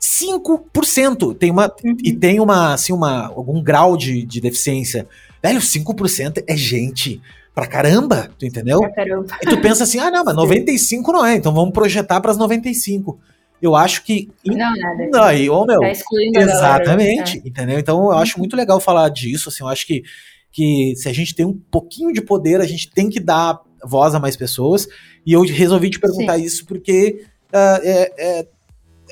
[0.00, 1.96] 5% tem uma uhum.
[2.02, 5.06] e tem uma assim uma algum grau de, de deficiência.
[5.42, 7.20] Velho, 5% é gente
[7.54, 8.80] pra caramba, tu entendeu?
[8.80, 9.26] Pra caramba.
[9.42, 12.38] E tu pensa assim: "Ah, não, mas 95 não é, então vamos projetar para as
[12.38, 13.20] 95".
[13.60, 15.08] Eu acho que Não, nada.
[15.12, 17.48] Não, aí, ô, meu, tá exatamente, galera, é.
[17.48, 17.78] entendeu?
[17.78, 20.02] Então eu acho muito legal falar disso, assim, eu acho que
[20.52, 24.14] que se a gente tem um pouquinho de poder, a gente tem que dar voz
[24.14, 24.88] a mais pessoas.
[25.24, 26.44] E eu resolvi te perguntar Sim.
[26.44, 28.46] isso porque uh, é, é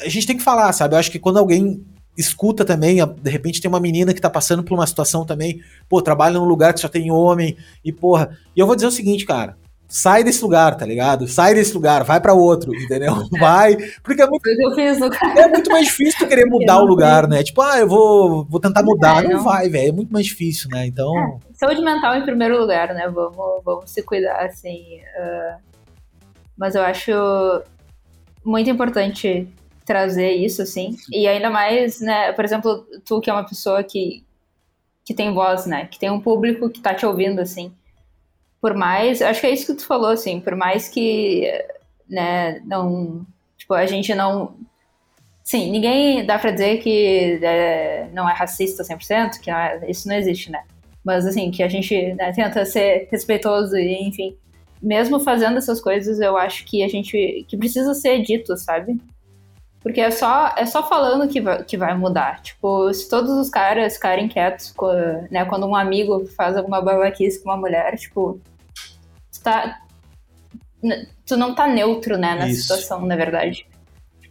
[0.00, 0.94] a gente tem que falar, sabe?
[0.94, 1.84] Eu acho que quando alguém
[2.18, 6.02] escuta também, de repente tem uma menina que tá passando por uma situação também, pô,
[6.02, 8.36] trabalha num lugar que só tem homem, e porra.
[8.56, 9.56] E eu vou dizer o seguinte, cara.
[9.90, 11.26] Sai desse lugar, tá ligado?
[11.26, 13.14] Sai desse lugar, vai para outro, entendeu?
[13.40, 13.74] Vai.
[14.02, 17.42] Porque é muito, é muito mais difícil tu querer mudar o lugar, né?
[17.42, 19.24] Tipo, ah, eu vou, vou tentar mudar.
[19.24, 19.88] É, não, não, vai, velho.
[19.88, 20.84] É muito mais difícil, né?
[20.86, 21.16] Então.
[21.16, 23.08] É, saúde mental em primeiro lugar, né?
[23.08, 25.00] Vamos, vamos se cuidar, assim.
[25.18, 25.58] Uh...
[26.54, 27.10] Mas eu acho
[28.44, 29.48] muito importante
[29.88, 30.94] trazer isso, assim.
[31.10, 34.22] E ainda mais, né, por exemplo, tu que é uma pessoa que,
[35.02, 35.86] que tem voz, né?
[35.86, 37.72] Que tem um público que tá te ouvindo, assim.
[38.60, 39.22] Por mais.
[39.22, 40.40] Acho que é isso que tu falou, assim.
[40.40, 41.50] Por mais que,
[42.06, 43.26] né, não.
[43.56, 44.54] Tipo, a gente não.
[45.42, 50.06] Sim, ninguém dá pra dizer que é, não é racista 100%, que não é, isso
[50.06, 50.62] não existe, né?
[51.02, 54.36] Mas, assim, que a gente né, tenta ser respeitoso e, enfim.
[54.82, 57.46] Mesmo fazendo essas coisas, eu acho que a gente.
[57.48, 59.00] que precisa ser dito, sabe?
[59.88, 62.42] Porque é só, é só falando que vai, que vai mudar.
[62.42, 64.74] Tipo, se todos os caras ficarem quietos,
[65.30, 68.38] né, quando um amigo faz alguma babaquice com uma mulher, tipo,
[69.32, 69.80] tu, tá,
[71.24, 72.60] tu não tá neutro, né, na Isso.
[72.60, 73.66] situação, na verdade.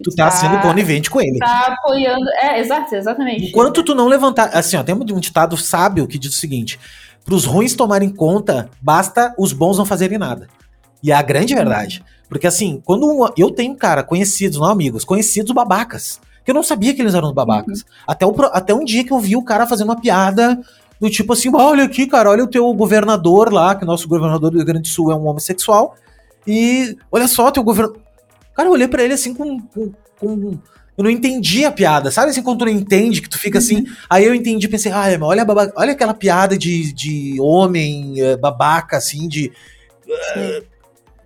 [0.03, 1.39] Tu tá, tá, sendo conivente com ele.
[1.39, 2.29] Tá apoiando.
[2.35, 3.47] É, exato, exatamente.
[3.47, 4.55] Enquanto tu não levantar.
[4.55, 6.79] Assim, ó, tem um ditado sábio que diz o seguinte:
[7.25, 10.47] pros ruins tomarem conta, basta os bons não fazerem nada.
[11.01, 12.05] E é a grande verdade.
[12.29, 16.19] Porque assim, quando um, eu tenho, cara, conhecidos, não amigos, conhecidos babacas.
[16.43, 17.79] Que eu não sabia que eles eram babacas.
[17.79, 17.85] Uhum.
[18.07, 20.59] Até, o, até um dia que eu vi o cara fazendo uma piada
[20.99, 24.51] do tipo assim: olha aqui, cara, olha o teu governador lá, que o nosso governador
[24.51, 25.95] do Rio Grande do Sul é um homossexual.
[26.45, 28.01] E olha só, teu governador.
[28.55, 30.57] Cara, eu olhei pra ele assim com, com, com.
[30.97, 33.77] eu não entendi a piada, sabe assim, quando tu não entende, que tu fica assim.
[33.77, 33.85] Uhum.
[34.09, 38.97] Aí eu entendi, pensei, ah, olha, babaca, olha aquela piada de, de homem eh, babaca,
[38.97, 39.51] assim, de.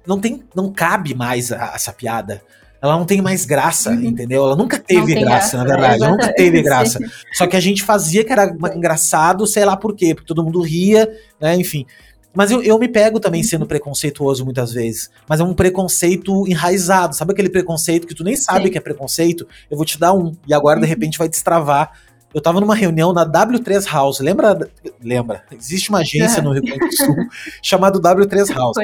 [0.06, 2.42] Não tem, não cabe mais a, essa piada.
[2.82, 4.04] Ela não tem mais graça, uhum.
[4.06, 4.44] entendeu?
[4.44, 6.04] Ela nunca teve graça, graça, na verdade.
[6.04, 7.00] Ela nunca teve graça.
[7.34, 10.62] Só que a gente fazia que era engraçado, sei lá por quê, porque todo mundo
[10.62, 11.08] ria,
[11.40, 11.56] né?
[11.56, 11.86] Enfim.
[12.34, 15.12] Mas eu, eu me pego também sendo preconceituoso muitas vezes.
[15.28, 17.16] Mas é um preconceito enraizado.
[17.16, 18.72] Sabe aquele preconceito que tu nem sabe Sim.
[18.72, 19.48] que é preconceito?
[19.70, 20.36] Eu vou te dar um.
[20.48, 20.90] E agora, de uhum.
[20.90, 21.92] repente, vai destravar
[22.34, 24.70] Eu tava numa reunião na W3 House, lembra?
[25.04, 25.44] Lembra?
[25.52, 27.16] Existe uma agência no Rio Grande do Sul
[27.62, 28.78] chamada W3 House.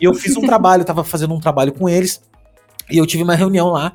[0.00, 2.22] E eu fiz um trabalho, tava fazendo um trabalho com eles,
[2.90, 3.92] e eu tive uma reunião lá,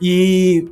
[0.00, 0.66] e,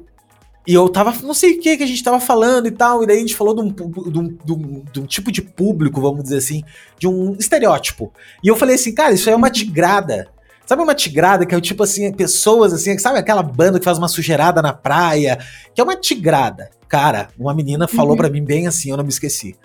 [0.67, 3.07] e eu tava, não sei o que que a gente tava falando e tal, e
[3.07, 6.01] daí a gente falou de um, de, um, de, um, de um tipo de público,
[6.01, 6.65] vamos dizer assim,
[6.99, 8.11] de um estereótipo.
[8.43, 10.29] E eu falei assim, cara, isso aí é uma tigrada.
[10.67, 13.99] Sabe uma tigrada que é o tipo assim, pessoas assim, sabe aquela banda que faz
[13.99, 15.39] uma sujeirada na praia,
[15.73, 16.71] que é uma tigrada.
[16.89, 18.17] Cara, uma menina falou uhum.
[18.17, 19.57] para mim bem assim, eu não me esqueci.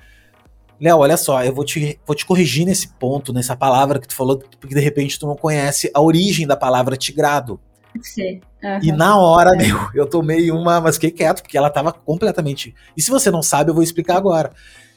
[0.79, 4.15] Léo, olha só, eu vou te, vou te corrigir nesse ponto, nessa palavra que tu
[4.15, 7.59] falou, porque de repente tu não conhece a origem da palavra tigrado.
[8.01, 8.39] Sim.
[8.63, 8.79] Uhum.
[8.83, 12.75] E na hora, meu, eu tomei uma, mas fiquei quieto, porque ela tava completamente.
[12.95, 14.51] E se você não sabe, eu vou explicar agora.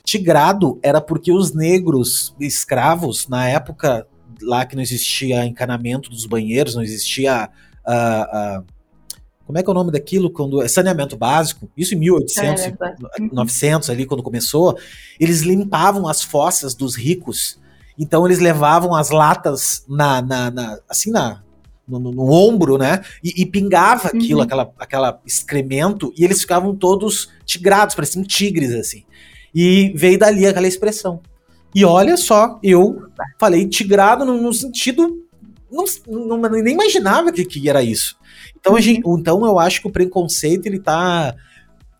[0.05, 4.07] Tigrado era porque os negros escravos, na época
[4.43, 7.51] lá que não existia encanamento dos banheiros, não existia.
[7.87, 8.75] Uh, uh,
[9.47, 10.31] como é que é o nome daquilo?
[10.31, 12.75] quando é Saneamento básico, isso em 1800, é,
[13.31, 14.79] 900 ali, quando começou,
[15.21, 17.61] eles limpavam as fossas dos ricos.
[17.99, 21.43] Então eles levavam as latas na, na, na assim na,
[21.87, 23.03] no, no, no, ombro, né?
[23.23, 24.19] E, e pingava uhum.
[24.19, 29.05] aquilo, aquela, aquela excremento, e eles ficavam todos tigrados, pareciam tigres, assim.
[29.55, 31.21] E veio dali aquela expressão.
[31.75, 33.03] E olha só, eu
[33.39, 35.23] falei tigrado no, no sentido.
[35.71, 38.17] Não, não, nem imaginava que, que era isso.
[38.59, 41.35] Então, gente, então eu acho que o preconceito ele tá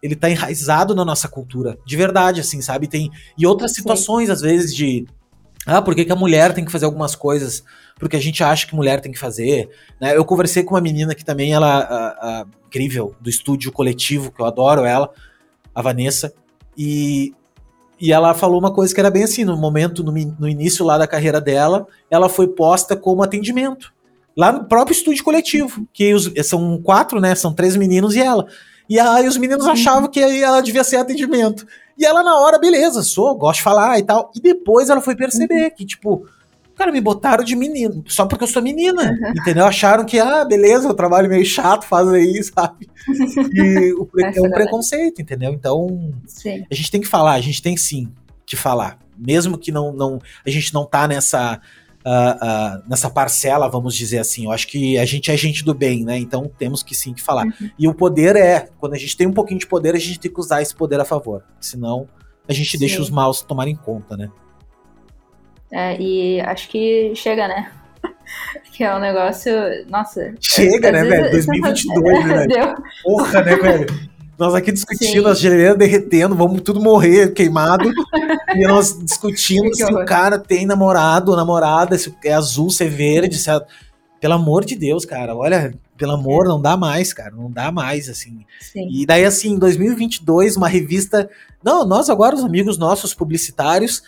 [0.03, 2.87] ele tá enraizado na nossa cultura, de verdade, assim, sabe?
[2.87, 5.07] Tem e outras situações às vezes de
[5.67, 7.65] ah, por que, que, a mulher tem que fazer algumas coisas?
[7.99, 9.71] Porque a gente acha que mulher tem que fazer.
[9.99, 10.15] Né?
[10.15, 14.43] Eu conversei com uma menina que também ela a, a, incrível do estúdio coletivo que
[14.43, 15.11] eu adoro ela,
[15.75, 16.35] a Vanessa,
[16.77, 17.33] e
[18.05, 20.99] e ela falou uma coisa que era bem assim, no momento, no, no início lá
[20.99, 23.95] da carreira dela, ela foi posta como atendimento.
[24.37, 27.35] Lá no próprio estúdio coletivo, que os, são quatro, né?
[27.35, 28.47] São três meninos e ela.
[28.91, 31.67] E aí os meninos achavam que ela devia ser atendimento.
[31.97, 34.31] E ela, na hora, beleza, sou, gosto de falar e tal.
[34.37, 36.27] E depois ela foi perceber que, tipo,
[36.77, 39.65] Cara, me botaram de menino, só porque eu sou menina, entendeu?
[39.65, 42.89] Acharam que, ah, beleza, o trabalho meio chato, faz aí, sabe?
[43.55, 45.53] E o, é um preconceito, entendeu?
[45.53, 46.65] Então, sim.
[46.71, 48.13] a gente tem que falar, a gente tem sim
[48.45, 48.99] que falar.
[49.17, 51.61] Mesmo que não, não a gente não tá nessa,
[52.05, 54.45] uh, uh, nessa parcela, vamos dizer assim.
[54.45, 56.19] Eu acho que a gente é gente do bem, né?
[56.19, 57.47] Então temos que sim que falar.
[57.47, 57.71] Uhum.
[57.79, 60.33] E o poder é, quando a gente tem um pouquinho de poder, a gente tem
[60.33, 61.45] que usar esse poder a favor.
[61.61, 62.09] Senão,
[62.49, 62.79] a gente sim.
[62.79, 64.31] deixa os maus tomarem conta, né?
[65.75, 67.69] É, e acho que chega, né?
[68.71, 69.53] que é um negócio.
[69.89, 70.33] Nossa.
[70.41, 71.33] Chega, né, velho?
[71.33, 72.77] 2022, né, velho?
[73.03, 73.87] Porra, né, velho?
[74.39, 75.31] Nós aqui discutindo, Sim.
[75.31, 77.91] as geleiras derretendo, vamos tudo morrer queimado.
[78.55, 82.89] e nós discutindo se o cara tem namorado ou namorada, se é azul, se é
[82.89, 83.61] verde, se é...
[84.21, 88.09] Pelo amor de Deus, cara, olha, pelo amor, não dá mais, cara, não dá mais,
[88.09, 88.45] assim.
[88.61, 88.89] Sim.
[88.91, 91.29] E daí, assim, em 2022, uma revista.
[91.63, 94.03] Não, nós agora, os amigos nossos publicitários,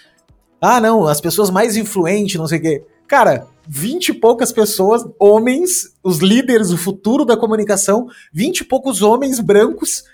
[0.61, 2.84] ah, não, as pessoas mais influentes, não sei o quê.
[3.07, 9.02] Cara, vinte e poucas pessoas, homens, os líderes, o futuro da comunicação, vinte e poucos
[9.02, 10.04] homens brancos.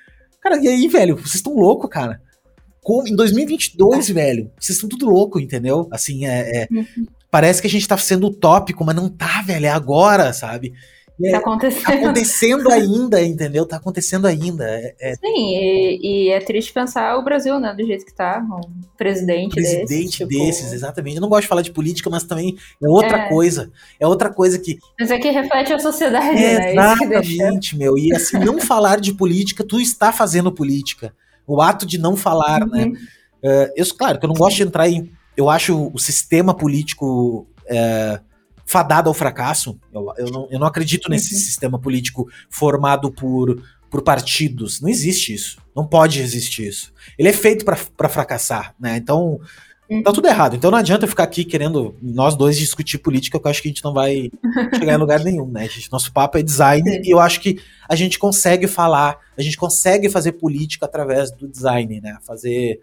[0.41, 1.17] Cara, e aí, velho?
[1.17, 2.21] Vocês estão loucos, cara.
[2.83, 4.13] Como, em 2022, é.
[4.13, 5.87] velho, vocês estão tudo louco, entendeu?
[5.91, 7.07] Assim, é, é uhum.
[7.31, 10.73] parece que a gente tá sendo utópico, mas não tá, velho, é agora, sabe?
[11.25, 12.05] É, tá acontecendo.
[12.05, 13.67] Acontecendo ainda, entendeu?
[13.67, 14.65] Tá acontecendo ainda.
[14.65, 15.15] É, é...
[15.15, 17.75] Sim, e, e, é triste pensar o Brasil, né?
[17.75, 20.29] Do jeito que tá, um presidente, presidente desse, tipo...
[20.29, 21.17] desses, exatamente.
[21.17, 23.29] Eu não gosto de falar de política, mas também é outra é.
[23.29, 23.71] coisa.
[24.01, 24.79] É outra coisa que.
[24.99, 26.73] Mas é que reflete a sociedade, é, né?
[26.73, 27.97] Exatamente, meu.
[27.97, 31.15] E assim, não falar de política, tu está fazendo política.
[31.47, 32.85] O ato de não falar, né?
[32.85, 32.93] uhum.
[32.93, 32.99] né?
[33.45, 35.11] Uh, eu, claro, que eu não gosto de entrar em.
[35.37, 37.47] Eu acho o sistema político.
[37.63, 38.32] Uh,
[38.65, 39.79] fadado ao fracasso.
[39.93, 41.41] Eu, eu, não, eu não acredito nesse uhum.
[41.41, 44.81] sistema político formado por, por partidos.
[44.81, 45.59] Não existe isso.
[45.75, 46.93] Não pode existir isso.
[47.19, 48.97] Ele é feito para fracassar, né?
[48.97, 49.41] Então,
[50.01, 50.15] tá uhum.
[50.15, 50.57] tudo errado.
[50.57, 53.69] Então não adianta eu ficar aqui querendo nós dois discutir política, que eu acho que
[53.69, 54.31] a gente não vai
[54.79, 55.69] chegar em lugar nenhum, né?
[55.69, 57.03] Gente, nosso papo é design Sim.
[57.05, 61.47] e eu acho que a gente consegue falar, a gente consegue fazer política através do
[61.49, 62.17] design, né?
[62.23, 62.81] Fazer,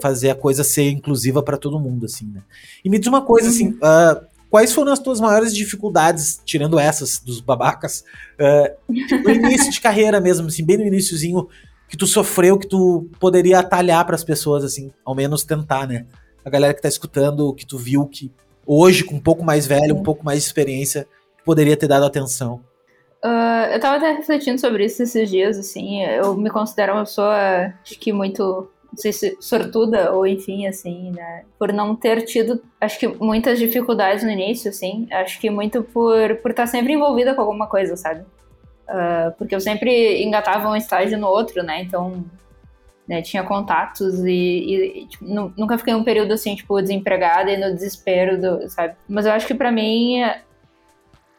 [0.00, 2.42] fazer a coisa ser inclusiva para todo mundo, assim, né?
[2.84, 3.78] E me diz uma coisa, assim, uhum.
[3.82, 8.02] assim, uh, Quais foram as tuas maiores dificuldades, tirando essas dos babacas,
[8.40, 11.48] uh, no início de carreira mesmo, assim, bem no iníciozinho,
[11.88, 16.06] que tu sofreu, que tu poderia atalhar para as pessoas, assim, ao menos tentar, né?
[16.44, 18.32] A galera que tá escutando, que tu viu que
[18.66, 21.06] hoje, com um pouco mais velho, um pouco mais de experiência,
[21.44, 22.60] poderia ter dado atenção.
[23.24, 27.72] Uh, eu tava até refletindo sobre isso esses dias, assim, eu me considero uma pessoa,
[27.82, 31.44] acho que muito não sei se sortuda ou enfim, assim, né?
[31.58, 35.06] Por não ter tido, acho que muitas dificuldades no início, assim.
[35.10, 38.22] Acho que muito por por estar sempre envolvida com alguma coisa, sabe?
[38.88, 41.82] Uh, porque eu sempre engatava um estágio no outro, né?
[41.82, 42.24] Então,
[43.06, 47.74] né, tinha contatos e, e tipo, nunca fiquei um período assim, tipo, desempregada e no
[47.74, 48.94] desespero, do, sabe?
[49.08, 50.22] Mas eu acho que para mim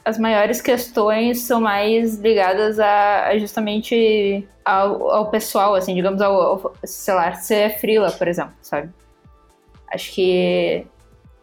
[0.04, 6.42] as maiores questões são mais ligadas a, a justamente ao, ao, pessoal, assim, digamos, ao,
[6.42, 8.90] ao, sei lá, ser frila, por exemplo, sabe?
[9.92, 10.86] Acho que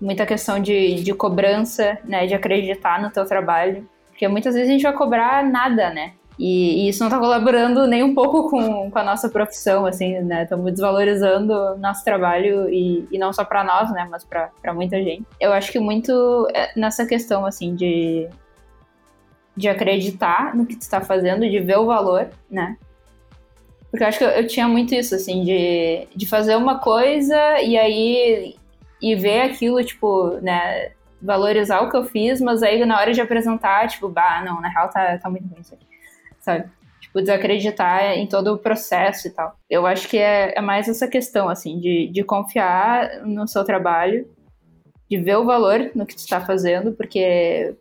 [0.00, 4.72] muita questão de, de cobrança, né, de acreditar no teu trabalho, porque muitas vezes a
[4.72, 6.12] gente vai cobrar nada, né?
[6.38, 10.20] E, e, isso não está colaborando nem um pouco com, com a nossa profissão, assim,
[10.20, 10.42] né?
[10.42, 14.06] Estamos desvalorizando nosso trabalho e, e não só para nós, né?
[14.10, 15.24] Mas para muita gente.
[15.40, 18.28] Eu acho que muito é nessa questão, assim, de,
[19.56, 22.76] de acreditar no que tu está fazendo, de ver o valor, né?
[23.90, 27.78] Porque eu acho que eu, tinha muito isso, assim, de, de fazer uma coisa e
[27.78, 28.56] aí
[29.00, 30.90] e ver aquilo, tipo, né?
[31.22, 34.68] Valorizar o que eu fiz, mas aí na hora de apresentar, tipo, bah, não, na
[34.68, 35.86] real tá, tá muito ruim isso aqui
[36.46, 36.70] sabe?
[37.00, 39.56] Tipo, desacreditar em todo o processo e tal.
[39.68, 44.28] Eu acho que é, é mais essa questão, assim, de, de confiar no seu trabalho,
[45.10, 47.74] de ver o valor no que tu está fazendo, porque,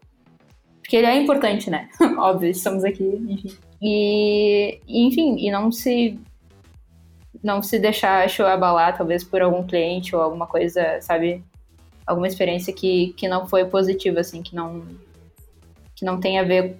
[0.85, 1.89] porque ele é importante, né?
[2.19, 3.57] Óbvio, estamos aqui, enfim.
[3.81, 6.19] E, enfim, e não se
[7.43, 11.43] não se deixar acho, abalar, talvez, por algum cliente ou alguma coisa, sabe?
[12.05, 14.83] Alguma experiência que, que não foi positiva, assim, que não,
[15.95, 16.77] que não tem a ver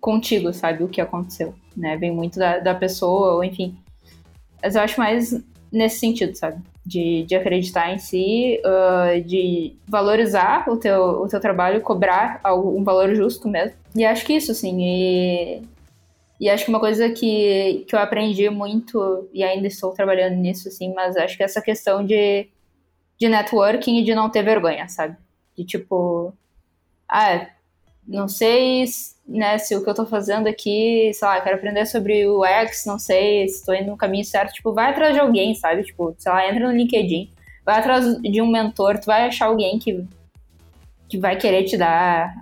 [0.00, 1.96] contigo, sabe, o que aconteceu, né?
[1.96, 3.76] Vem muito da, da pessoa, ou enfim.
[4.62, 5.40] Mas eu acho mais
[5.70, 6.62] nesse sentido, sabe?
[6.88, 12.82] De, de acreditar em si, uh, de valorizar o teu, o teu trabalho, cobrar um
[12.82, 13.76] valor justo mesmo.
[13.94, 15.62] E acho que isso, assim, e,
[16.40, 20.68] e acho que uma coisa que, que eu aprendi muito, e ainda estou trabalhando nisso,
[20.68, 22.48] assim, mas acho que essa questão de,
[23.18, 25.14] de networking e de não ter vergonha, sabe?
[25.54, 26.32] De tipo,
[27.06, 27.48] ah,
[28.08, 28.84] não sei
[29.26, 32.84] né, se o que eu tô fazendo aqui, sei lá, quero aprender sobre o X,
[32.86, 35.82] não sei se estou indo no caminho certo, tipo, vai atrás de alguém, sabe?
[35.82, 37.30] Tipo, sei lá, entra no LinkedIn,
[37.64, 40.02] vai atrás de um mentor, tu vai achar alguém que,
[41.08, 42.34] que vai querer te dar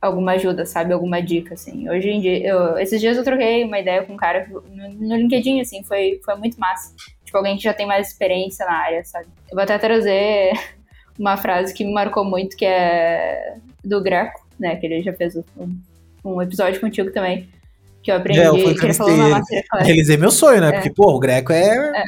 [0.00, 0.94] alguma ajuda, sabe?
[0.94, 1.86] Alguma dica, assim.
[1.90, 5.16] Hoje em dia, eu, esses dias eu troquei uma ideia com um cara no, no
[5.16, 6.94] LinkedIn, assim, foi, foi muito massa.
[7.22, 9.26] Tipo, alguém que já tem mais experiência na área, sabe?
[9.50, 10.52] Eu vou até trazer
[11.18, 14.76] uma frase que me marcou muito, que é do Greco, né?
[14.76, 15.76] Que ele já fez um,
[16.24, 17.48] um episódio contigo também.
[18.02, 18.40] Que eu aprendi.
[18.40, 19.42] É, foi que ele falou.
[19.80, 20.68] Realizei meu sonho, né?
[20.68, 20.72] É.
[20.72, 21.74] Porque, pô, o Greco é.
[21.74, 22.04] é.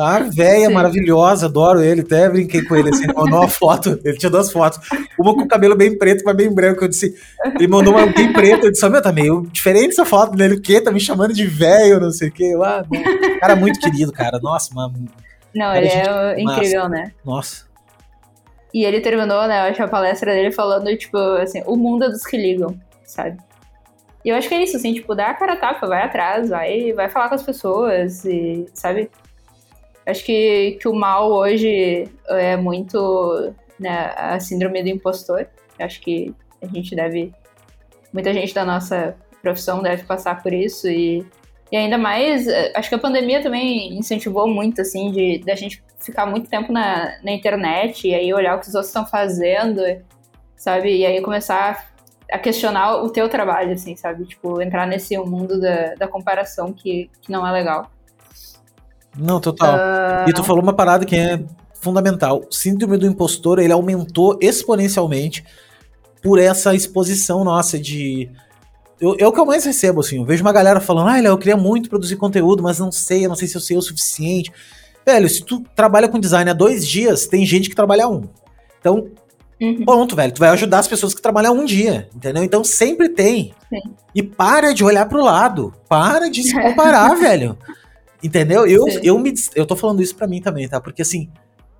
[0.00, 2.02] Ah, velha, maravilhosa, adoro ele.
[2.02, 3.98] Até brinquei com ele, assim, mandou uma foto.
[4.04, 4.78] Ele tinha duas fotos.
[5.18, 6.84] Uma com o cabelo bem preto, uma bem branco.
[6.84, 7.16] Eu disse,
[7.56, 8.66] ele mandou uma bem preta.
[8.66, 10.54] Eu disse, meu, tá meio diferente essa foto dele.
[10.54, 10.80] O quê?
[10.80, 12.44] Tá me chamando de velho, não sei o quê.
[12.44, 12.84] Eu, ah,
[13.40, 14.38] cara, muito querido, cara.
[14.40, 15.08] Nossa, mano.
[15.52, 17.10] Não, ele é incrível, né?
[17.24, 17.67] Nossa.
[18.72, 22.08] E ele terminou, né, eu acho a palestra dele falando, tipo, assim, o mundo é
[22.08, 23.38] dos que ligam, sabe?
[24.24, 26.50] E eu acho que é isso, assim, tipo, dá a cara a tapa, vai atrás,
[26.50, 29.10] vai, vai falar com as pessoas, e, sabe?
[30.06, 35.46] Acho que, que o mal hoje é muito né, a síndrome do impostor.
[35.78, 37.32] Acho que a gente deve.
[38.10, 41.26] Muita gente da nossa profissão deve passar por isso e
[41.70, 45.82] e ainda mais, eh, acho que a pandemia também incentivou muito, assim, de da gente
[46.08, 49.82] ficar muito tempo na, na internet e aí olhar o que os outros estão fazendo,
[50.56, 50.96] sabe?
[50.96, 51.86] E aí começar
[52.30, 54.24] a questionar o teu trabalho, assim, sabe?
[54.24, 57.90] Tipo, entrar nesse mundo da, da comparação que, que não é legal.
[59.16, 59.74] Não, total.
[59.74, 60.28] Uh...
[60.28, 61.42] E tu falou uma parada que é
[61.74, 62.42] fundamental.
[62.50, 65.44] Síndrome do impostor, ele aumentou exponencialmente
[66.22, 68.30] por essa exposição nossa de
[69.00, 70.18] eu, é o que eu mais recebo, assim.
[70.18, 73.28] Eu vejo uma galera falando, ah, eu queria muito produzir conteúdo, mas não sei, eu
[73.28, 74.52] não sei se eu sei o suficiente.
[75.08, 78.28] Velho, se tu trabalha com design há dois dias, tem gente que trabalha um.
[78.78, 79.08] Então,
[79.58, 79.82] uhum.
[79.82, 80.34] pronto, velho.
[80.34, 82.44] Tu vai ajudar as pessoas que trabalham um dia, entendeu?
[82.44, 83.54] Então sempre tem.
[83.70, 83.94] Sim.
[84.14, 85.72] E para de olhar pro lado.
[85.88, 87.56] Para de se comparar, velho.
[88.22, 88.66] Entendeu?
[88.66, 90.78] Eu, eu, me, eu tô falando isso pra mim também, tá?
[90.78, 91.30] Porque assim.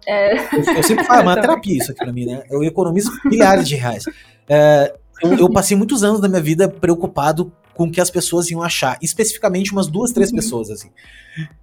[0.07, 0.39] É.
[0.39, 2.45] Eu, eu sempre falo, é uma terapia isso aqui pra mim, né?
[2.49, 4.05] Eu economizo milhares de reais.
[4.49, 8.51] É, eu, eu, passei muitos anos da minha vida preocupado com o que as pessoas
[8.51, 8.99] iam achar.
[9.01, 10.37] Especificamente umas duas, três uhum.
[10.37, 10.91] pessoas, assim.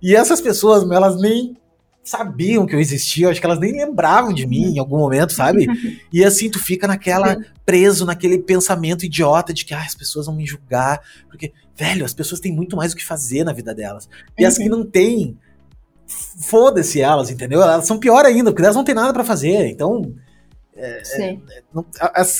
[0.01, 1.57] E essas pessoas, elas nem
[2.01, 5.67] sabiam que eu existia, acho que elas nem lembravam de mim em algum momento, sabe?
[6.13, 7.35] E assim, tu fica naquela,
[7.65, 12.13] preso naquele pensamento idiota de que ah, as pessoas vão me julgar, porque, velho, as
[12.13, 14.07] pessoas têm muito mais o que fazer na vida delas.
[14.37, 14.47] E uhum.
[14.47, 15.37] as que não têm,
[16.07, 17.61] foda-se elas, entendeu?
[17.61, 20.13] Elas são pior ainda, porque elas não têm nada para fazer, então
[20.77, 21.37] é, é,
[21.73, 21.85] não,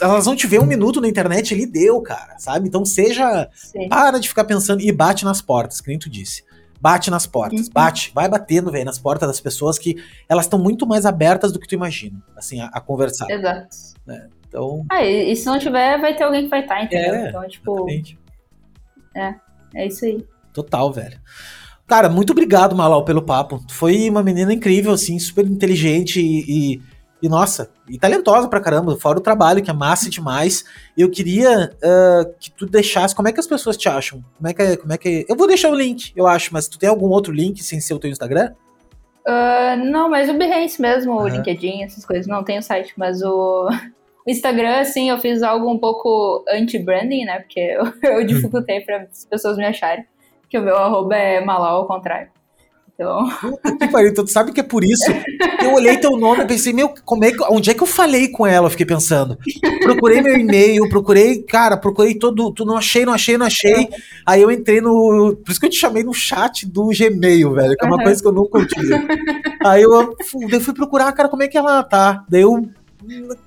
[0.02, 2.68] elas vão te ver um minuto na internet ali deu, cara, sabe?
[2.68, 3.50] Então seja.
[3.54, 3.88] Sim.
[3.88, 6.44] Para de ficar pensando e bate nas portas, que nem tu disse.
[6.82, 7.74] Bate nas portas, uhum.
[7.74, 9.96] bate, vai batendo, velho, nas portas das pessoas que
[10.28, 13.30] elas estão muito mais abertas do que tu imagina, assim, a, a conversar.
[13.32, 13.76] Exato.
[14.06, 14.28] Né?
[14.48, 14.86] Então.
[14.92, 17.16] Ah, e, e, se não tiver, vai ter alguém que vai estar, entendeu?
[17.16, 17.90] É, então, tipo.
[17.90, 18.20] Exatamente.
[19.16, 19.36] É,
[19.74, 20.26] é isso aí.
[20.54, 21.20] Total, velho.
[21.88, 23.64] Cara, muito obrigado, Malau, pelo papo.
[23.66, 26.82] Tu foi uma menina incrível, assim, super inteligente e, e,
[27.22, 30.66] e, nossa, e talentosa pra caramba, fora o trabalho, que é massa demais.
[30.98, 33.16] Eu queria uh, que tu deixasse.
[33.16, 34.24] Como é que as pessoas te acham?
[34.38, 35.26] Como é que, como é que.
[35.30, 37.94] Eu vou deixar o link, eu acho, mas tu tem algum outro link sem ser
[37.94, 38.54] o teu Instagram?
[39.28, 41.24] Uh, não, mas o Behance mesmo, uhum.
[41.24, 42.28] o LinkedIn, essas coisas.
[42.28, 43.70] Não tem o site, mas o.
[44.26, 47.40] O Instagram, assim, eu fiz algo um pouco anti-branding, né?
[47.40, 50.06] Porque eu, eu dificultei para as pessoas me acharem
[50.50, 52.30] que o meu arroba é Malau ao contrário.
[52.96, 53.30] Então...
[53.80, 55.12] Que pariu, então tu sabe que é por isso
[55.66, 58.28] eu olhei teu nome e pensei, meu, como é que, onde é que eu falei
[58.28, 58.68] com ela?
[58.68, 59.38] Eu fiquei pensando.
[59.82, 63.90] Procurei meu e-mail, procurei, cara, procurei todo, tu não achei, não achei, não achei.
[64.26, 67.76] Aí eu entrei no, por isso que eu te chamei no chat do Gmail, velho,
[67.76, 68.04] que é uma uhum.
[68.04, 69.00] coisa que eu nunca utilizei.
[69.64, 70.16] Aí eu,
[70.52, 72.24] eu fui procurar, cara, como é que ela tá?
[72.30, 72.70] Daí eu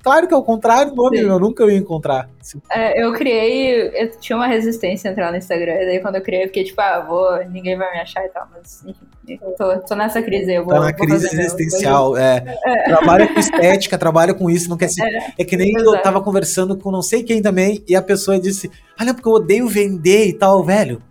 [0.03, 2.29] Claro que é o contrário nome, eu nunca ia encontrar.
[2.71, 6.23] É, eu criei, eu tinha uma resistência a entrar no Instagram, e daí quando eu
[6.23, 9.79] criei, eu fiquei tipo, ah, vou, ninguém vai me achar e tal, mas enfim, tô,
[9.81, 10.75] tô nessa crise, eu vou.
[10.75, 12.57] Tá na vou crise existencial, é.
[12.65, 12.85] é.
[12.85, 15.05] Trabalha com estética, trabalha com isso, não quer ser.
[15.05, 15.97] É, é que nem Exato.
[15.97, 19.33] eu tava conversando com não sei quem também, e a pessoa disse, olha, porque eu
[19.33, 21.03] odeio vender e tal, velho.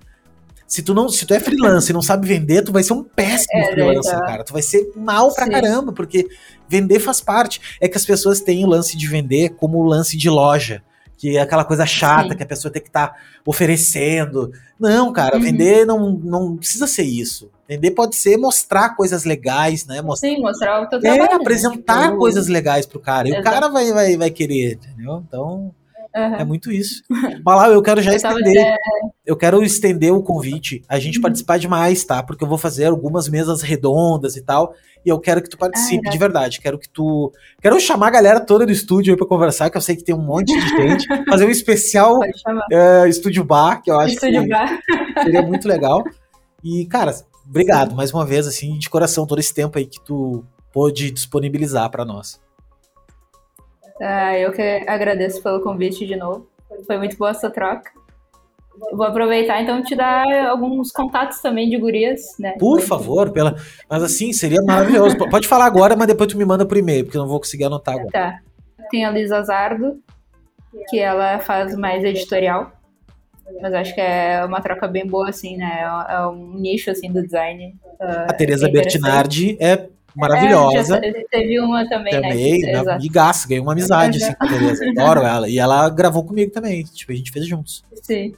[0.68, 3.02] Se tu, não, se tu é freelancer e não sabe vender, tu vai ser um
[3.02, 4.44] péssimo é, freelancer, cara.
[4.44, 5.52] Tu vai ser mal pra Sim.
[5.52, 6.28] caramba, porque
[6.68, 7.62] vender faz parte.
[7.80, 10.84] É que as pessoas têm o lance de vender como o lance de loja.
[11.16, 12.36] Que é aquela coisa chata Sim.
[12.36, 13.16] que a pessoa tem que estar tá
[13.46, 14.52] oferecendo.
[14.78, 15.42] Não, cara, uhum.
[15.42, 17.50] vender não, não precisa ser isso.
[17.68, 20.02] Vender pode ser mostrar coisas legais, né?
[20.02, 21.32] Mostrar, Sim, mostrar o teu é, trabalho.
[21.32, 22.18] É, apresentar né?
[22.18, 23.30] coisas legais pro cara.
[23.30, 23.48] E Exato.
[23.48, 25.24] o cara vai, vai, vai querer, entendeu?
[25.26, 25.74] Então.
[26.18, 26.36] Uhum.
[26.36, 27.04] É muito isso.
[27.46, 28.76] Malau, eu quero já eu estender.
[29.26, 31.22] Eu quero estender o convite, a gente uhum.
[31.22, 32.24] participar demais, tá?
[32.24, 34.74] Porque eu vou fazer algumas mesas redondas e tal.
[35.06, 36.60] E eu quero que tu participe de verdade.
[36.60, 37.32] Quero que tu.
[37.62, 40.16] Quero chamar a galera toda do estúdio aí pra conversar, que eu sei que tem
[40.16, 41.08] um monte de gente.
[41.30, 44.80] fazer um especial uh, Estúdio Bar, que eu acho estúdio que bar.
[45.24, 46.04] seria muito legal.
[46.64, 47.14] E, cara,
[47.48, 47.96] obrigado Sim.
[47.96, 50.44] mais uma vez, assim, de coração, todo esse tempo aí que tu
[50.74, 52.40] pôde disponibilizar para nós.
[54.02, 56.48] Ah, eu que agradeço pelo convite de novo.
[56.86, 57.92] Foi muito boa essa troca.
[58.92, 62.54] vou aproveitar então te dar alguns contatos também de gurias, né?
[62.60, 63.56] Por favor, pela.
[63.90, 65.18] Mas assim, seria maravilhoso.
[65.30, 67.66] Pode falar agora, mas depois tu me manda por e-mail, porque eu não vou conseguir
[67.66, 68.12] anotar agora.
[68.12, 68.40] Tá.
[68.90, 70.00] Tem a Lisa Zardo,
[70.90, 72.72] que ela faz mais editorial.
[73.62, 75.82] Mas acho que é uma troca bem boa, assim, né?
[76.10, 77.76] É um nicho, assim, do design.
[78.00, 79.88] Uh, a Teresa Bertinardi é
[80.18, 80.98] maravilhosa.
[80.98, 82.98] É, teve uma também, né, também né?
[82.98, 84.86] De Migaça, ganhei uma amizade, assim, com a Tereza.
[84.90, 85.50] Adoro ela.
[85.50, 86.84] E ela gravou comigo também.
[86.84, 87.84] Tipo, a gente fez juntos.
[88.02, 88.34] Sim.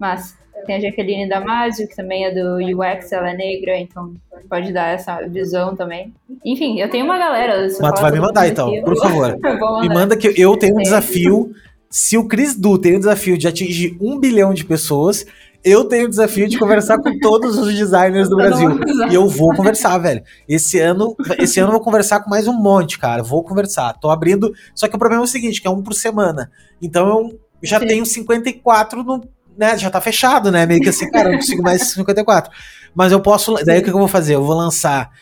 [0.00, 4.14] Mas tem a Jaqueline Damasio, que também é do UX, ela é negra, então
[4.48, 6.12] pode dar essa visão também.
[6.44, 7.68] Enfim, eu tenho uma galera.
[7.80, 9.36] Mas tu vai me mandar então, por favor.
[9.82, 11.54] me manda que eu tenho um desafio.
[11.90, 15.24] Se o Chris Du tem o desafio de atingir um bilhão de pessoas,
[15.64, 18.78] eu tenho o desafio de conversar com todos os designers do Brasil.
[19.10, 20.22] E eu vou conversar, velho.
[20.46, 23.22] Esse ano, esse ano eu vou conversar com mais um monte, cara.
[23.22, 23.94] Vou conversar.
[23.94, 24.52] Tô abrindo.
[24.74, 26.50] Só que o problema é o seguinte, que é um por semana.
[26.82, 27.86] Então eu já Sim.
[27.86, 29.24] tenho 54 no.
[29.56, 30.66] Né, já tá fechado, né?
[30.66, 32.52] Meio que assim, cara, eu não consigo mais 54.
[32.94, 33.54] Mas eu posso.
[33.64, 34.34] Daí o que eu vou fazer?
[34.34, 35.12] Eu vou lançar.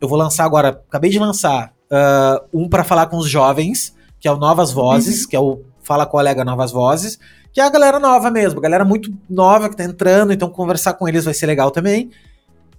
[0.00, 0.70] Eu vou lançar agora.
[0.88, 5.22] Acabei de lançar uh, um para falar com os jovens, que é o Novas Vozes,
[5.22, 5.28] uhum.
[5.28, 7.18] que é o Fala Colega Novas Vozes
[7.54, 11.08] que é a galera nova mesmo, galera muito nova que tá entrando, então conversar com
[11.08, 12.10] eles vai ser legal também.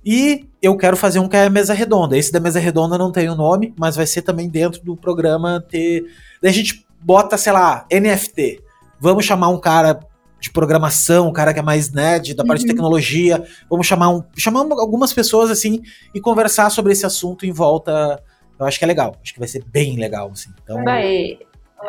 [0.05, 2.17] E eu quero fazer um que é a mesa redonda.
[2.17, 4.97] Esse da mesa redonda não tem o um nome, mas vai ser também dentro do
[4.97, 6.03] programa ter.
[6.41, 8.61] Daí a gente bota, sei lá, NFT.
[8.99, 9.97] Vamos chamar um cara
[10.41, 12.67] de programação, um cara que é mais nerd da parte uhum.
[12.67, 13.43] de tecnologia.
[13.69, 15.81] Vamos chamar um, chamar algumas pessoas assim
[16.13, 18.21] e conversar sobre esse assunto em volta.
[18.59, 19.15] Eu acho que é legal.
[19.23, 20.49] Acho que vai ser bem legal, assim.
[20.61, 21.39] Então, vai,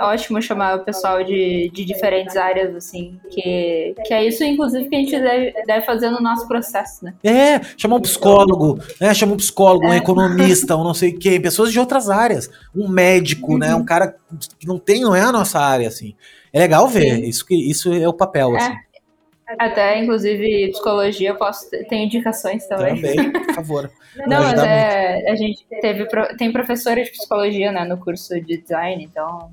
[0.00, 4.96] ótimo chamar o pessoal de, de diferentes áreas, assim, que, que é isso, inclusive, que
[4.96, 7.14] a gente deve, deve fazer no nosso processo, né?
[7.22, 9.12] É, chamar um psicólogo, né?
[9.14, 9.98] Chamar um psicólogo, um é.
[9.98, 13.58] economista, um não sei quem, pessoas de outras áreas, um médico, uhum.
[13.58, 13.74] né?
[13.74, 14.16] Um cara
[14.58, 16.14] que não tem, não é a nossa área, assim.
[16.52, 18.58] É legal ver, isso, que, isso é o papel, é.
[18.58, 18.86] assim.
[19.58, 22.96] Até, inclusive, psicologia, eu posso ter indicações também.
[22.96, 23.90] Também, por favor.
[24.26, 29.04] Não, mas é, a gente teve, tem professora de psicologia né, no curso de design,
[29.04, 29.50] então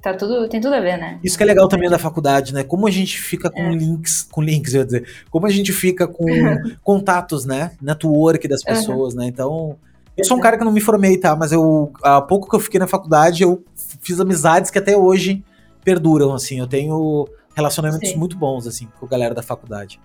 [0.00, 1.18] Tá tudo, tem tudo a ver, né?
[1.24, 2.62] Isso que é legal também da faculdade, né?
[2.62, 3.74] Como a gente fica com é.
[3.74, 6.24] links, com links, eu ia dizer, como a gente fica com
[6.84, 7.72] contatos, né?
[7.82, 9.20] Network das pessoas, uhum.
[9.20, 9.26] né?
[9.26, 9.76] Então,
[10.16, 11.34] eu sou um cara que não me formei, tá?
[11.34, 13.62] Mas eu, há pouco que eu fiquei na faculdade, eu
[14.00, 15.42] fiz amizades que até hoje
[15.84, 16.60] perduram, assim.
[16.60, 18.16] Eu tenho relacionamentos Sim.
[18.16, 20.00] muito bons, assim, com a galera da faculdade.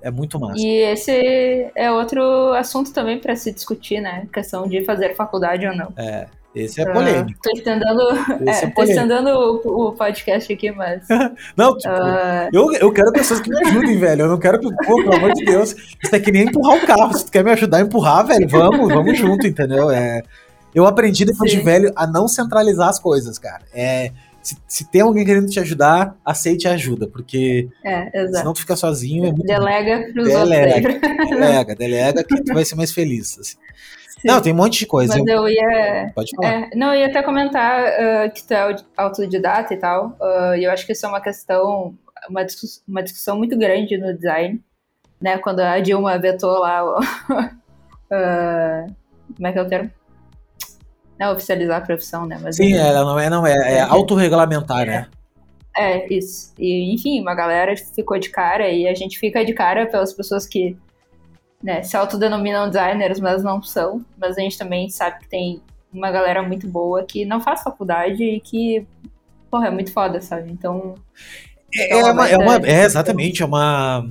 [0.00, 0.58] É muito massa.
[0.58, 4.26] E esse é outro assunto também para se discutir, né?
[4.28, 5.92] A questão de fazer faculdade ou não.
[5.96, 6.26] É.
[6.54, 7.38] Esse é polêmico.
[7.38, 8.02] Uh, tô estendendo,
[8.48, 11.06] é, é tô estendendo o, o, podcast aqui, mas.
[11.56, 12.48] não, tipo, uh...
[12.52, 14.22] eu, eu quero pessoas que me ajudem, velho.
[14.22, 15.74] Eu não quero que, pô, pelo amor de Deus.
[16.02, 17.12] Isso é que nem empurrar o carro.
[17.14, 19.90] Se tu quer me ajudar a empurrar, velho, vamos, vamos junto, entendeu?
[19.90, 20.22] É,
[20.74, 21.58] eu aprendi depois Sim.
[21.58, 23.62] de velho a não centralizar as coisas, cara.
[23.72, 28.60] É, se, se, tem alguém querendo te ajudar, aceite a ajuda, porque é, senão tu
[28.60, 29.24] fica sozinho.
[29.24, 31.30] É muito delega pros delega, outros.
[31.30, 33.38] Delega, delega, que tu vai ser mais feliz.
[33.38, 33.56] Assim.
[34.24, 35.14] Não, tem um monte de coisa.
[35.18, 36.12] Mas eu ia.
[36.14, 36.52] Pode falar.
[36.52, 40.16] É, não, eu ia até comentar uh, que tu é autodidata e tal.
[40.20, 41.94] Uh, eu acho que isso é uma questão,
[42.28, 44.62] uma, discuss uma discussão muito grande no design.
[45.20, 45.36] Né?
[45.38, 46.98] Quando a Dilma vetou lá o.
[47.00, 47.04] uh,
[49.36, 49.90] como é que é o termo?
[51.18, 52.38] Não oficializar a profissão, né?
[52.42, 54.86] Mas, Sim, ela não é, não é, é autorregulamentar, é.
[54.86, 55.06] né?
[55.76, 56.54] É, isso.
[56.58, 60.46] E, enfim, uma galera ficou de cara e a gente fica de cara pelas pessoas
[60.46, 60.76] que
[61.64, 64.04] né, se autodenominam designers, mas não são.
[64.18, 68.22] Mas a gente também sabe que tem uma galera muito boa que não faz faculdade
[68.22, 68.86] e que,
[69.50, 70.52] porra, é muito foda, sabe?
[70.52, 70.94] Então.
[71.74, 74.06] É, é, uma, é, uma, é exatamente, é uma,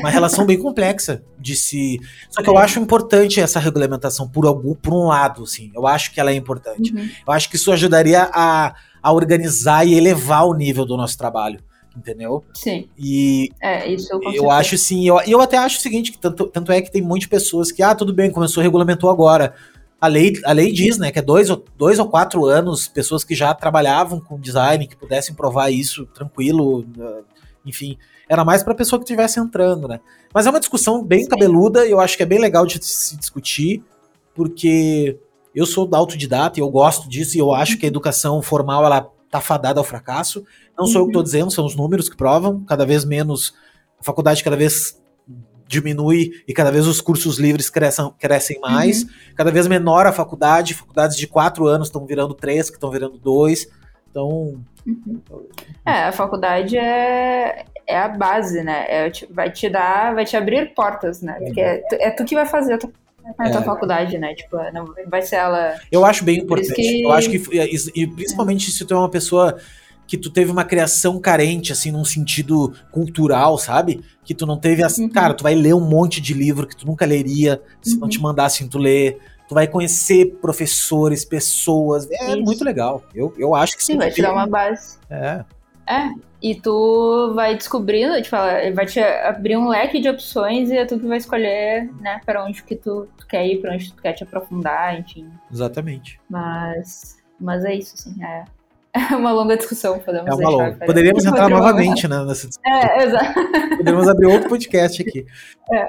[0.00, 2.00] uma relação bem complexa de se.
[2.28, 5.70] Só que eu acho importante essa regulamentação por algum, por um lado, assim.
[5.72, 6.92] Eu acho que ela é importante.
[6.92, 7.08] Uhum.
[7.24, 11.62] Eu acho que isso ajudaria a, a organizar e elevar o nível do nosso trabalho
[11.96, 12.44] entendeu?
[12.54, 12.88] Sim.
[12.98, 16.46] E é, isso eu, eu acho sim, eu, eu até acho o seguinte, que tanto,
[16.46, 19.54] tanto é que tem um monte de pessoas que, ah, tudo bem, começou, regulamentou agora.
[20.00, 23.34] A lei, a lei diz, né, que é dois, dois ou quatro anos, pessoas que
[23.34, 27.20] já trabalhavam com design, que pudessem provar isso tranquilo, ah,
[27.66, 30.00] enfim, era mais para pessoa que estivesse entrando, né?
[30.32, 31.28] Mas é uma discussão bem Sim.
[31.28, 33.82] cabeluda e eu acho que é bem legal de se discutir,
[34.34, 35.18] porque
[35.54, 38.84] eu sou da autodidata e eu gosto disso e eu acho que a educação formal
[38.84, 40.44] ela tá fadada ao fracasso.
[40.80, 41.24] Não sou eu que estou uhum.
[41.24, 42.64] dizendo, são os números que provam.
[42.64, 43.54] Cada vez menos,
[44.00, 44.98] a faculdade cada vez
[45.68, 49.02] diminui e cada vez os cursos livres crescem, crescem mais.
[49.02, 49.08] Uhum.
[49.36, 53.18] Cada vez menor a faculdade, faculdades de quatro anos estão virando três, que estão virando
[53.18, 53.68] dois.
[54.10, 54.58] Então.
[54.86, 55.20] Uhum.
[55.84, 58.86] É, a faculdade é, é a base, né?
[58.88, 61.34] É, vai te dar, vai te abrir portas, né?
[61.38, 62.78] Porque é, é tu que vai fazer
[63.38, 63.52] na é.
[63.52, 64.34] tua faculdade, né?
[64.34, 65.78] Tipo, não vai ser ela.
[65.92, 66.72] Eu acho bem importante.
[66.72, 67.02] Que...
[67.02, 67.36] Eu acho que.
[67.94, 69.58] E principalmente se tu é uma pessoa
[70.10, 74.02] que tu teve uma criação carente, assim, num sentido cultural, sabe?
[74.24, 74.82] Que tu não teve.
[74.82, 75.08] Assim, uhum.
[75.08, 78.00] Cara, tu vai ler um monte de livro que tu nunca leria se uhum.
[78.00, 79.20] não te mandassem tu ler.
[79.48, 82.10] Tu vai conhecer professores, pessoas.
[82.10, 82.42] É Isso.
[82.42, 83.04] muito legal.
[83.14, 83.96] Eu, eu acho que sim.
[83.96, 84.98] Vai te dar uma base.
[85.08, 85.44] É.
[85.86, 86.10] É,
[86.42, 88.36] e tu vai descobrindo, tipo,
[88.74, 92.44] vai te abrir um leque de opções e é tu que vai escolher, né, para
[92.44, 95.28] onde que tu, tu, quer ir, para onde tu quer te aprofundar, enfim.
[95.52, 96.20] Exatamente.
[96.28, 98.44] Mas, mas é isso, assim, é,
[98.92, 100.86] é uma longa discussão, podemos é uma longa.
[100.86, 102.72] Poderíamos entrar novamente né, nessa discussão.
[102.72, 103.34] É, exato.
[103.76, 105.26] Poderíamos abrir outro podcast aqui.
[105.72, 105.88] É.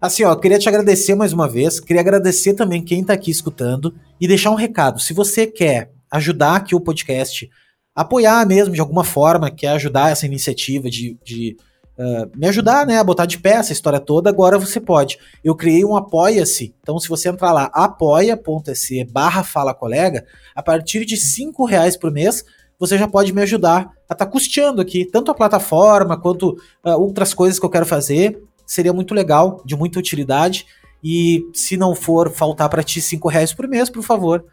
[0.00, 3.94] Assim, ó, queria te agradecer mais uma vez, queria agradecer também quem está aqui escutando
[4.20, 5.00] e deixar um recado.
[5.00, 7.48] Se você quer ajudar aqui o podcast
[7.94, 11.56] apoiar mesmo de alguma forma, quer ajudar essa iniciativa de, de
[11.98, 15.18] uh, me ajudar né, a botar de pé essa história toda, agora você pode.
[15.42, 20.24] Eu criei um Apoia-se, então se você entrar lá, apoia.se barra Fala Colega,
[20.54, 22.44] a partir de cinco reais por mês,
[22.78, 26.50] você já pode me ajudar a estar tá custeando aqui, tanto a plataforma quanto
[26.84, 28.40] uh, outras coisas que eu quero fazer.
[28.64, 30.66] Seria muito legal, de muita utilidade.
[31.02, 34.44] E se não for faltar para ti cinco reais por mês, por favor,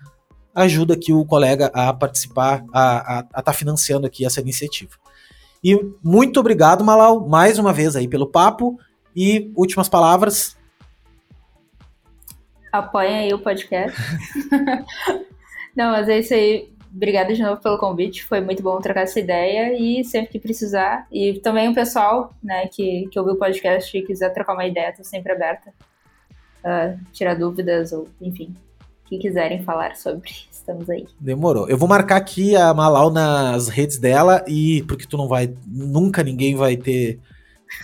[0.54, 4.92] ajuda aqui o colega a participar, a estar tá financiando aqui essa iniciativa.
[5.66, 8.80] E muito obrigado, Malau, mais uma vez aí pelo papo.
[9.16, 10.56] E últimas palavras.
[12.72, 14.00] Apoiem aí o podcast.
[15.76, 16.72] Não, mas é isso aí.
[16.96, 18.24] Obrigada de novo pelo convite.
[18.26, 21.08] Foi muito bom trocar essa ideia e sempre que precisar.
[21.12, 24.90] E também o pessoal né, que, que ouviu o podcast e quiser trocar uma ideia,
[24.90, 25.74] estou sempre aberta.
[26.64, 28.54] Uh, tirar dúvidas ou, enfim,
[29.06, 30.32] que quiserem falar sobre.
[30.66, 31.06] Estamos aí.
[31.20, 31.70] Demorou.
[31.70, 36.24] Eu vou marcar aqui a Malau nas redes dela e porque tu não vai, nunca
[36.24, 37.20] ninguém vai ter.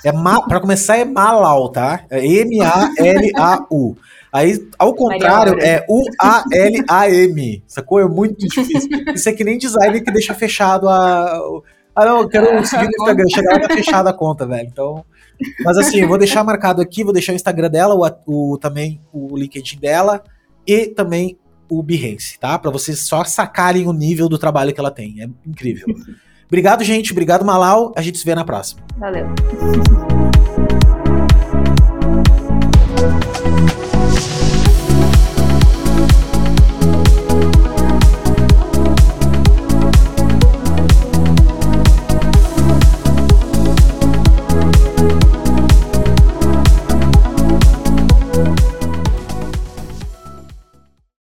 [0.04, 2.04] É ma, para começar é Malau, tá?
[2.10, 3.96] É M A L A U.
[4.34, 7.64] Aí, ao contrário, é U-A-L-A-M.
[7.68, 8.00] Sacou?
[8.00, 8.90] É muito difícil.
[9.14, 11.40] Isso é que nem designer que deixa fechado a.
[11.96, 13.26] Ah, não, eu quero seguir no Instagram.
[13.30, 14.68] Chegar lá tá fechada a conta, velho.
[14.68, 15.06] Então.
[15.64, 19.00] Mas assim, eu vou deixar marcado aqui, vou deixar o Instagram dela, o, o também
[19.14, 20.24] o LinkedIn dela
[20.66, 21.38] e também
[21.72, 22.60] o Behance, tá?
[22.60, 25.22] Para vocês só sacarem o nível do trabalho que ela tem.
[25.22, 25.88] É incrível.
[26.46, 27.14] Obrigado, gente.
[27.14, 27.94] Obrigado, Malau.
[27.96, 28.82] A gente se vê na próxima.
[28.98, 29.26] Valeu.